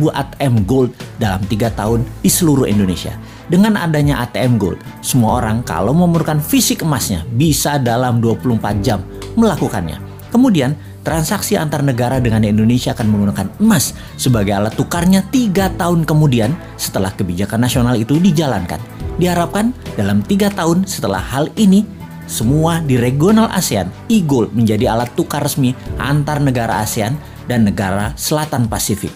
ATM 0.09 0.53
Gold 0.69 0.93
dalam 1.17 1.41
tiga 1.49 1.73
tahun 1.73 2.05
di 2.21 2.29
seluruh 2.29 2.69
Indonesia 2.69 3.17
dengan 3.51 3.75
adanya 3.75 4.23
ATM 4.23 4.55
Gold, 4.55 4.79
semua 5.03 5.43
orang 5.43 5.59
kalau 5.67 5.91
memerlukan 5.91 6.39
fisik 6.39 6.87
emasnya 6.87 7.27
bisa 7.35 7.75
dalam 7.75 8.23
24 8.23 8.79
jam 8.79 9.03
melakukannya. 9.35 9.99
Kemudian 10.31 10.71
transaksi 11.03 11.59
antar 11.59 11.83
negara 11.83 12.23
dengan 12.23 12.47
Indonesia 12.47 12.95
akan 12.95 13.11
menggunakan 13.11 13.47
emas 13.59 13.91
sebagai 14.15 14.55
alat 14.55 14.71
tukarnya 14.79 15.27
tiga 15.35 15.67
tahun 15.75 16.07
kemudian 16.07 16.55
setelah 16.79 17.11
kebijakan 17.11 17.59
nasional 17.59 17.99
itu 17.99 18.15
dijalankan. 18.15 18.79
Diharapkan 19.19 19.75
dalam 19.99 20.23
tiga 20.23 20.47
tahun 20.47 20.87
setelah 20.87 21.19
hal 21.19 21.51
ini, 21.59 21.83
semua 22.31 22.79
di 22.79 22.95
regional 22.95 23.51
ASEAN, 23.51 23.91
e-gold 24.07 24.55
menjadi 24.55 24.87
alat 24.87 25.11
tukar 25.19 25.43
resmi 25.43 25.75
antar 25.99 26.39
negara 26.39 26.79
ASEAN 26.79 27.19
dan 27.51 27.67
negara 27.67 28.15
Selatan 28.15 28.71
Pasifik. 28.71 29.11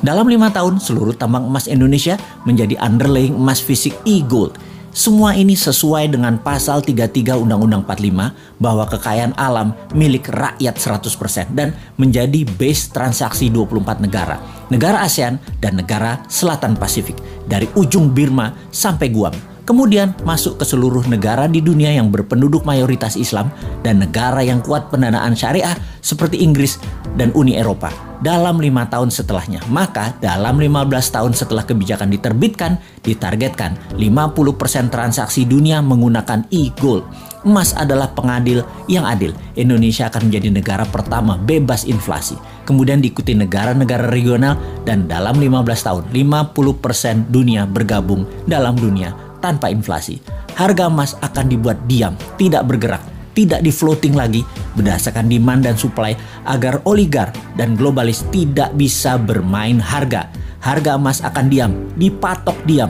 Dalam 0.00 0.24
lima 0.24 0.48
tahun, 0.48 0.80
seluruh 0.80 1.12
tambang 1.12 1.44
emas 1.44 1.68
Indonesia 1.68 2.16
menjadi 2.48 2.80
underlying 2.80 3.36
emas 3.36 3.60
fisik 3.60 3.92
e-gold 4.08 4.56
semua 4.94 5.34
ini 5.34 5.58
sesuai 5.58 6.14
dengan 6.14 6.38
pasal 6.38 6.78
33 6.78 7.34
Undang-Undang 7.34 7.82
45 7.82 8.62
bahwa 8.62 8.86
kekayaan 8.86 9.34
alam 9.34 9.74
milik 9.90 10.30
rakyat 10.30 10.78
100% 10.78 11.50
dan 11.50 11.74
menjadi 11.98 12.46
base 12.54 12.94
transaksi 12.94 13.50
24 13.50 13.98
negara, 13.98 14.38
negara 14.70 15.02
ASEAN 15.02 15.42
dan 15.58 15.82
negara 15.82 16.22
Selatan 16.30 16.78
Pasifik 16.78 17.18
dari 17.50 17.66
ujung 17.74 18.14
Birma 18.14 18.54
sampai 18.70 19.10
Guam. 19.10 19.34
Kemudian 19.64 20.12
masuk 20.28 20.60
ke 20.60 20.64
seluruh 20.68 21.08
negara 21.08 21.48
di 21.48 21.64
dunia 21.64 21.88
yang 21.88 22.12
berpenduduk 22.12 22.68
mayoritas 22.68 23.16
Islam 23.16 23.48
dan 23.80 23.96
negara 23.96 24.44
yang 24.44 24.60
kuat 24.60 24.92
pendanaan 24.92 25.32
syariah 25.32 25.72
seperti 26.04 26.44
Inggris 26.44 26.76
dan 27.16 27.32
Uni 27.32 27.56
Eropa 27.56 27.88
dalam 28.20 28.60
lima 28.60 28.84
tahun 28.92 29.08
setelahnya. 29.08 29.64
Maka 29.72 30.20
dalam 30.20 30.60
15 30.60 30.88
tahun 31.16 31.32
setelah 31.32 31.64
kebijakan 31.64 32.12
diterbitkan, 32.12 32.76
ditargetkan 33.00 33.96
50% 33.96 34.92
transaksi 34.92 35.48
dunia 35.48 35.80
menggunakan 35.80 36.44
e-gold. 36.52 37.08
Emas 37.44 37.72
adalah 37.76 38.12
pengadil 38.12 38.64
yang 38.88 39.08
adil. 39.08 39.32
Indonesia 39.56 40.12
akan 40.12 40.28
menjadi 40.28 40.48
negara 40.52 40.84
pertama 40.88 41.40
bebas 41.40 41.88
inflasi. 41.88 42.36
Kemudian 42.68 43.00
diikuti 43.00 43.36
negara-negara 43.36 44.08
regional 44.08 44.56
dan 44.88 45.04
dalam 45.04 45.36
15 45.36 45.64
tahun 45.84 46.02
50% 46.12 47.32
dunia 47.32 47.68
bergabung 47.68 48.24
dalam 48.48 48.76
dunia 48.76 49.33
tanpa 49.44 49.68
inflasi. 49.68 50.24
Harga 50.56 50.88
emas 50.88 51.20
akan 51.20 51.52
dibuat 51.52 51.76
diam, 51.84 52.16
tidak 52.40 52.64
bergerak 52.64 53.04
tidak 53.34 53.66
di 53.66 53.74
floating 53.74 54.14
lagi 54.14 54.46
berdasarkan 54.78 55.26
demand 55.26 55.66
dan 55.66 55.74
supply 55.74 56.14
agar 56.46 56.80
oligar 56.86 57.34
dan 57.58 57.74
globalis 57.74 58.22
tidak 58.30 58.70
bisa 58.78 59.18
bermain 59.18 59.82
harga. 59.82 60.30
Harga 60.62 60.96
emas 60.96 61.20
akan 61.20 61.50
diam, 61.52 61.72
dipatok 61.98 62.56
diam. 62.64 62.88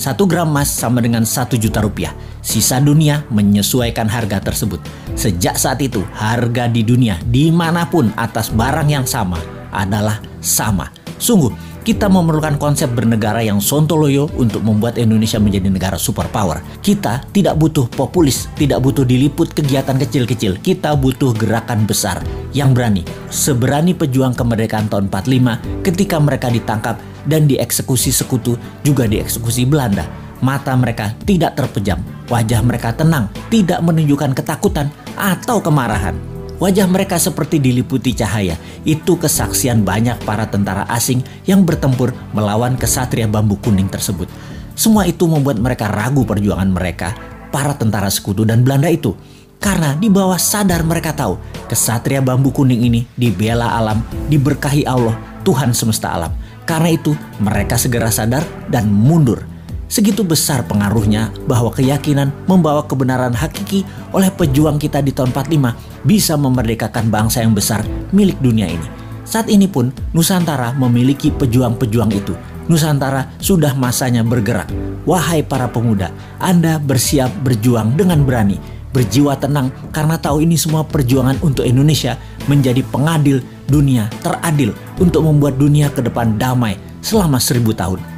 Satu 0.00 0.26
gram 0.26 0.50
emas 0.50 0.66
sama 0.66 0.98
dengan 0.98 1.22
satu 1.22 1.54
juta 1.54 1.78
rupiah. 1.78 2.10
Sisa 2.42 2.82
dunia 2.82 3.22
menyesuaikan 3.30 4.10
harga 4.10 4.42
tersebut. 4.42 4.82
Sejak 5.14 5.54
saat 5.54 5.78
itu, 5.78 6.02
harga 6.10 6.66
di 6.66 6.82
dunia 6.82 7.22
di 7.22 7.54
mana 7.54 7.86
pun 7.86 8.10
atas 8.18 8.50
barang 8.50 8.90
yang 8.90 9.06
sama 9.06 9.38
adalah 9.70 10.18
sama. 10.42 10.90
Sungguh, 11.22 11.54
kita 11.82 12.06
memerlukan 12.06 12.56
konsep 12.62 12.86
bernegara 12.94 13.42
yang 13.42 13.58
sontoloyo 13.58 14.30
untuk 14.38 14.62
membuat 14.62 14.96
Indonesia 15.02 15.42
menjadi 15.42 15.66
negara 15.66 15.98
superpower. 15.98 16.62
Kita 16.78 17.26
tidak 17.34 17.58
butuh 17.58 17.90
populis, 17.90 18.46
tidak 18.54 18.82
butuh 18.82 19.02
diliput 19.02 19.50
kegiatan 19.50 19.98
kecil-kecil. 19.98 20.62
Kita 20.62 20.94
butuh 20.94 21.34
gerakan 21.34 21.84
besar 21.84 22.22
yang 22.54 22.70
berani. 22.70 23.02
Seberani 23.28 23.98
pejuang 23.98 24.32
kemerdekaan 24.38 24.86
tahun 24.86 25.10
45 25.10 25.82
ketika 25.82 26.16
mereka 26.22 26.48
ditangkap 26.48 26.96
dan 27.26 27.50
dieksekusi 27.50 28.14
sekutu 28.14 28.54
juga 28.86 29.10
dieksekusi 29.10 29.66
Belanda. 29.66 30.06
Mata 30.42 30.74
mereka 30.74 31.14
tidak 31.22 31.54
terpejam, 31.54 32.02
wajah 32.26 32.66
mereka 32.66 32.90
tenang, 32.90 33.30
tidak 33.46 33.78
menunjukkan 33.78 34.34
ketakutan 34.34 34.90
atau 35.14 35.62
kemarahan 35.62 36.31
Wajah 36.62 36.86
mereka 36.86 37.18
seperti 37.18 37.58
diliputi 37.58 38.14
cahaya. 38.14 38.54
Itu 38.86 39.18
kesaksian 39.18 39.82
banyak 39.82 40.22
para 40.22 40.46
tentara 40.46 40.86
asing 40.86 41.18
yang 41.42 41.66
bertempur 41.66 42.14
melawan 42.30 42.78
kesatria 42.78 43.26
bambu 43.26 43.58
kuning 43.58 43.90
tersebut. 43.90 44.30
Semua 44.78 45.02
itu 45.10 45.26
membuat 45.26 45.58
mereka 45.58 45.90
ragu 45.90 46.22
perjuangan 46.22 46.70
mereka, 46.70 47.18
para 47.50 47.74
tentara 47.74 48.06
sekutu 48.14 48.46
dan 48.46 48.62
Belanda 48.62 48.86
itu. 48.86 49.10
Karena 49.58 49.98
di 49.98 50.06
bawah 50.06 50.38
sadar 50.38 50.86
mereka 50.86 51.10
tahu, 51.10 51.34
kesatria 51.66 52.22
bambu 52.22 52.54
kuning 52.54 52.86
ini 52.86 53.10
dibela 53.18 53.74
alam, 53.74 53.98
diberkahi 54.30 54.86
Allah, 54.86 55.18
Tuhan 55.42 55.74
semesta 55.74 56.14
alam. 56.14 56.30
Karena 56.62 56.94
itu, 56.94 57.10
mereka 57.42 57.74
segera 57.74 58.06
sadar 58.14 58.46
dan 58.70 58.86
mundur 58.86 59.51
Segitu 59.92 60.24
besar 60.24 60.64
pengaruhnya 60.64 61.28
bahwa 61.44 61.68
keyakinan 61.68 62.32
membawa 62.48 62.80
kebenaran 62.88 63.36
hakiki 63.36 63.84
oleh 64.16 64.32
pejuang 64.32 64.80
kita 64.80 65.04
di 65.04 65.12
tahun 65.12 65.36
45 65.36 66.08
bisa 66.08 66.32
memerdekakan 66.40 67.12
bangsa 67.12 67.44
yang 67.44 67.52
besar 67.52 67.84
milik 68.08 68.40
dunia 68.40 68.72
ini. 68.72 68.88
Saat 69.28 69.52
ini 69.52 69.68
pun 69.68 69.92
Nusantara 70.16 70.72
memiliki 70.72 71.28
pejuang-pejuang 71.28 72.08
itu. 72.08 72.32
Nusantara 72.72 73.36
sudah 73.36 73.76
masanya 73.76 74.24
bergerak. 74.24 74.72
Wahai 75.04 75.44
para 75.44 75.68
pemuda, 75.68 76.08
Anda 76.40 76.80
bersiap 76.80 77.28
berjuang 77.44 77.92
dengan 77.92 78.24
berani, 78.24 78.56
berjiwa 78.96 79.36
tenang 79.36 79.68
karena 79.92 80.16
tahu 80.16 80.40
ini 80.40 80.56
semua 80.56 80.88
perjuangan 80.88 81.36
untuk 81.44 81.68
Indonesia 81.68 82.16
menjadi 82.48 82.80
pengadil 82.88 83.44
dunia 83.68 84.08
teradil 84.24 84.72
untuk 84.96 85.28
membuat 85.28 85.60
dunia 85.60 85.92
ke 85.92 86.00
depan 86.00 86.40
damai 86.40 86.80
selama 87.04 87.36
seribu 87.36 87.76
tahun. 87.76 88.11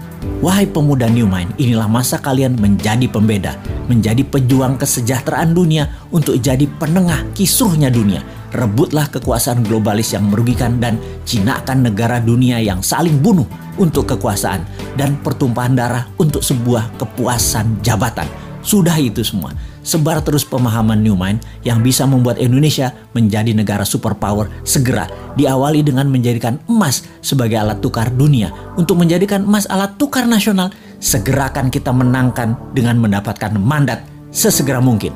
Wahai 0.44 0.68
pemuda 0.68 1.08
New 1.08 1.24
Mind, 1.24 1.56
inilah 1.56 1.88
masa 1.88 2.20
kalian 2.20 2.60
menjadi 2.60 3.08
pembeda, 3.08 3.56
menjadi 3.88 4.20
pejuang 4.28 4.76
kesejahteraan 4.76 5.56
dunia 5.56 5.88
untuk 6.12 6.36
jadi 6.36 6.68
penengah 6.76 7.24
kisruhnya 7.32 7.88
dunia. 7.88 8.20
Rebutlah 8.52 9.08
kekuasaan 9.08 9.64
globalis 9.64 10.12
yang 10.12 10.28
merugikan 10.28 10.78
dan 10.78 11.00
cinakan 11.24 11.88
negara 11.88 12.20
dunia 12.20 12.60
yang 12.60 12.84
saling 12.84 13.18
bunuh 13.18 13.48
untuk 13.80 14.04
kekuasaan 14.14 14.62
dan 15.00 15.16
pertumpahan 15.24 15.74
darah 15.74 16.04
untuk 16.20 16.44
sebuah 16.44 16.92
kepuasan 17.00 17.80
jabatan. 17.82 18.28
Sudah 18.60 18.96
itu 19.00 19.24
semua. 19.24 19.52
Sebar 19.84 20.24
terus 20.24 20.48
pemahaman 20.48 21.04
New 21.04 21.12
Mind 21.12 21.44
yang 21.60 21.84
bisa 21.84 22.08
membuat 22.08 22.40
Indonesia 22.40 22.96
menjadi 23.12 23.52
negara 23.52 23.84
superpower 23.84 24.48
segera 24.64 25.04
diawali 25.36 25.84
dengan 25.84 26.08
menjadikan 26.08 26.56
emas 26.64 27.04
sebagai 27.20 27.60
alat 27.60 27.84
tukar 27.84 28.08
dunia. 28.08 28.48
Untuk 28.80 28.96
menjadikan 28.96 29.44
emas 29.44 29.68
alat 29.68 30.00
tukar 30.00 30.24
nasional, 30.24 30.72
segerakan 31.04 31.68
kita 31.68 31.92
menangkan 31.92 32.56
dengan 32.72 32.96
mendapatkan 32.96 33.52
mandat 33.60 34.08
sesegera 34.32 34.80
mungkin. 34.80 35.12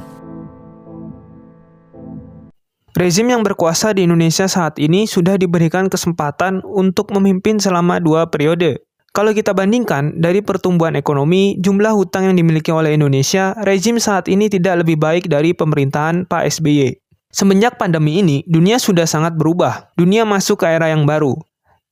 Rezim 2.98 3.30
yang 3.30 3.46
berkuasa 3.46 3.94
di 3.94 4.04
Indonesia 4.04 4.50
saat 4.50 4.76
ini 4.82 5.06
sudah 5.06 5.38
diberikan 5.38 5.86
kesempatan 5.86 6.60
untuk 6.66 7.14
memimpin 7.14 7.56
selama 7.62 8.02
dua 8.02 8.26
periode. 8.26 8.87
Kalau 9.18 9.34
kita 9.34 9.50
bandingkan 9.50 10.14
dari 10.22 10.38
pertumbuhan 10.46 10.94
ekonomi, 10.94 11.58
jumlah 11.58 11.90
hutang 11.90 12.30
yang 12.30 12.38
dimiliki 12.38 12.70
oleh 12.70 12.94
Indonesia, 12.94 13.50
rezim 13.66 13.98
saat 13.98 14.30
ini 14.30 14.46
tidak 14.46 14.86
lebih 14.86 14.94
baik 14.94 15.26
dari 15.26 15.50
pemerintahan 15.58 16.22
Pak 16.30 16.46
SBY. 16.46 16.94
Semenjak 17.34 17.82
pandemi 17.82 18.22
ini, 18.22 18.46
dunia 18.46 18.78
sudah 18.78 19.10
sangat 19.10 19.34
berubah. 19.34 19.90
Dunia 19.98 20.22
masuk 20.22 20.62
ke 20.62 20.70
era 20.70 20.94
yang 20.94 21.02
baru. 21.02 21.34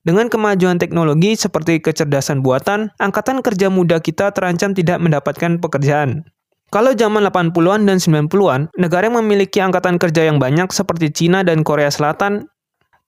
Dengan 0.06 0.30
kemajuan 0.30 0.78
teknologi 0.78 1.34
seperti 1.34 1.82
kecerdasan 1.82 2.46
buatan, 2.46 2.94
angkatan 3.02 3.42
kerja 3.42 3.74
muda 3.74 3.98
kita 3.98 4.30
terancam 4.30 4.70
tidak 4.70 5.02
mendapatkan 5.02 5.58
pekerjaan. 5.58 6.30
Kalau 6.70 6.94
zaman 6.94 7.26
80-an 7.26 7.90
dan 7.90 7.98
90-an, 7.98 8.70
negara 8.78 9.10
yang 9.10 9.18
memiliki 9.18 9.58
angkatan 9.58 9.98
kerja 9.98 10.30
yang 10.30 10.38
banyak 10.38 10.70
seperti 10.70 11.10
Cina 11.10 11.42
dan 11.42 11.66
Korea 11.66 11.90
Selatan, 11.90 12.46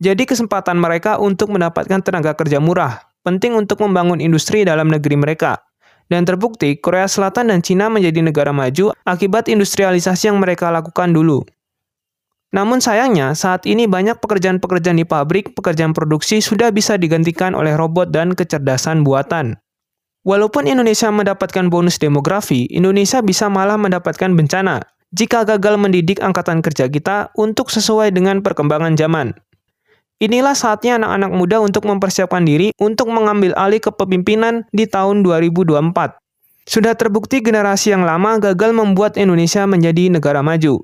jadi 0.02 0.26
kesempatan 0.26 0.74
mereka 0.74 1.22
untuk 1.22 1.54
mendapatkan 1.54 2.02
tenaga 2.02 2.34
kerja 2.34 2.58
murah, 2.58 3.07
penting 3.26 3.54
untuk 3.54 3.82
membangun 3.82 4.18
industri 4.18 4.62
dalam 4.66 4.90
negeri 4.90 5.18
mereka. 5.18 5.58
Dan 6.08 6.24
terbukti, 6.24 6.80
Korea 6.80 7.04
Selatan 7.04 7.52
dan 7.52 7.60
Cina 7.60 7.92
menjadi 7.92 8.24
negara 8.24 8.48
maju 8.48 8.96
akibat 9.04 9.46
industrialisasi 9.52 10.32
yang 10.32 10.40
mereka 10.40 10.72
lakukan 10.72 11.12
dulu. 11.12 11.44
Namun 12.48 12.80
sayangnya, 12.80 13.36
saat 13.36 13.68
ini 13.68 13.84
banyak 13.84 14.16
pekerjaan-pekerjaan 14.24 14.96
di 14.96 15.04
pabrik, 15.04 15.52
pekerjaan 15.52 15.92
produksi 15.92 16.40
sudah 16.40 16.72
bisa 16.72 16.96
digantikan 16.96 17.52
oleh 17.52 17.76
robot 17.76 18.08
dan 18.08 18.32
kecerdasan 18.32 19.04
buatan. 19.04 19.60
Walaupun 20.24 20.64
Indonesia 20.64 21.12
mendapatkan 21.12 21.68
bonus 21.68 22.00
demografi, 22.00 22.64
Indonesia 22.72 23.20
bisa 23.20 23.52
malah 23.52 23.76
mendapatkan 23.76 24.32
bencana 24.32 24.80
jika 25.12 25.44
gagal 25.44 25.80
mendidik 25.80 26.20
angkatan 26.20 26.60
kerja 26.60 26.88
kita 26.88 27.32
untuk 27.36 27.72
sesuai 27.72 28.12
dengan 28.12 28.44
perkembangan 28.44 28.96
zaman. 28.96 29.32
Inilah 30.18 30.58
saatnya 30.58 30.98
anak-anak 30.98 31.30
muda 31.30 31.56
untuk 31.62 31.86
mempersiapkan 31.86 32.42
diri 32.42 32.74
untuk 32.82 33.06
mengambil 33.14 33.54
alih 33.54 33.78
kepemimpinan 33.78 34.66
di 34.74 34.90
tahun 34.90 35.22
2024. 35.22 36.18
Sudah 36.66 36.98
terbukti 36.98 37.38
generasi 37.38 37.94
yang 37.94 38.02
lama 38.02 38.42
gagal 38.42 38.74
membuat 38.74 39.14
Indonesia 39.14 39.62
menjadi 39.70 40.10
negara 40.10 40.42
maju. 40.42 40.82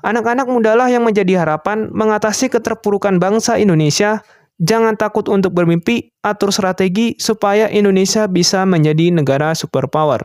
Anak-anak 0.00 0.48
mudalah 0.48 0.88
yang 0.88 1.04
menjadi 1.04 1.44
harapan 1.44 1.92
mengatasi 1.92 2.48
keterpurukan 2.48 3.20
bangsa 3.20 3.60
Indonesia. 3.60 4.24
Jangan 4.58 4.96
takut 4.96 5.28
untuk 5.28 5.52
bermimpi, 5.52 6.10
atur 6.24 6.48
strategi 6.48 7.20
supaya 7.20 7.68
Indonesia 7.68 8.26
bisa 8.26 8.64
menjadi 8.64 9.12
negara 9.12 9.52
superpower. 9.52 10.24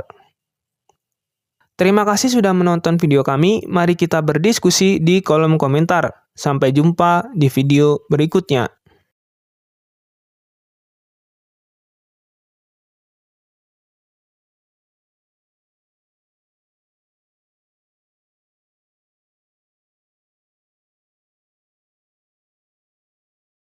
Terima 1.76 2.08
kasih 2.08 2.40
sudah 2.40 2.56
menonton 2.56 2.96
video 2.96 3.20
kami. 3.22 3.68
Mari 3.68 4.00
kita 4.00 4.24
berdiskusi 4.24 5.04
di 5.04 5.20
kolom 5.20 5.60
komentar. 5.60 6.23
Sampai 6.34 6.74
jumpa 6.74 7.30
di 7.38 7.50
video 7.50 8.02
berikutnya. 8.10 8.66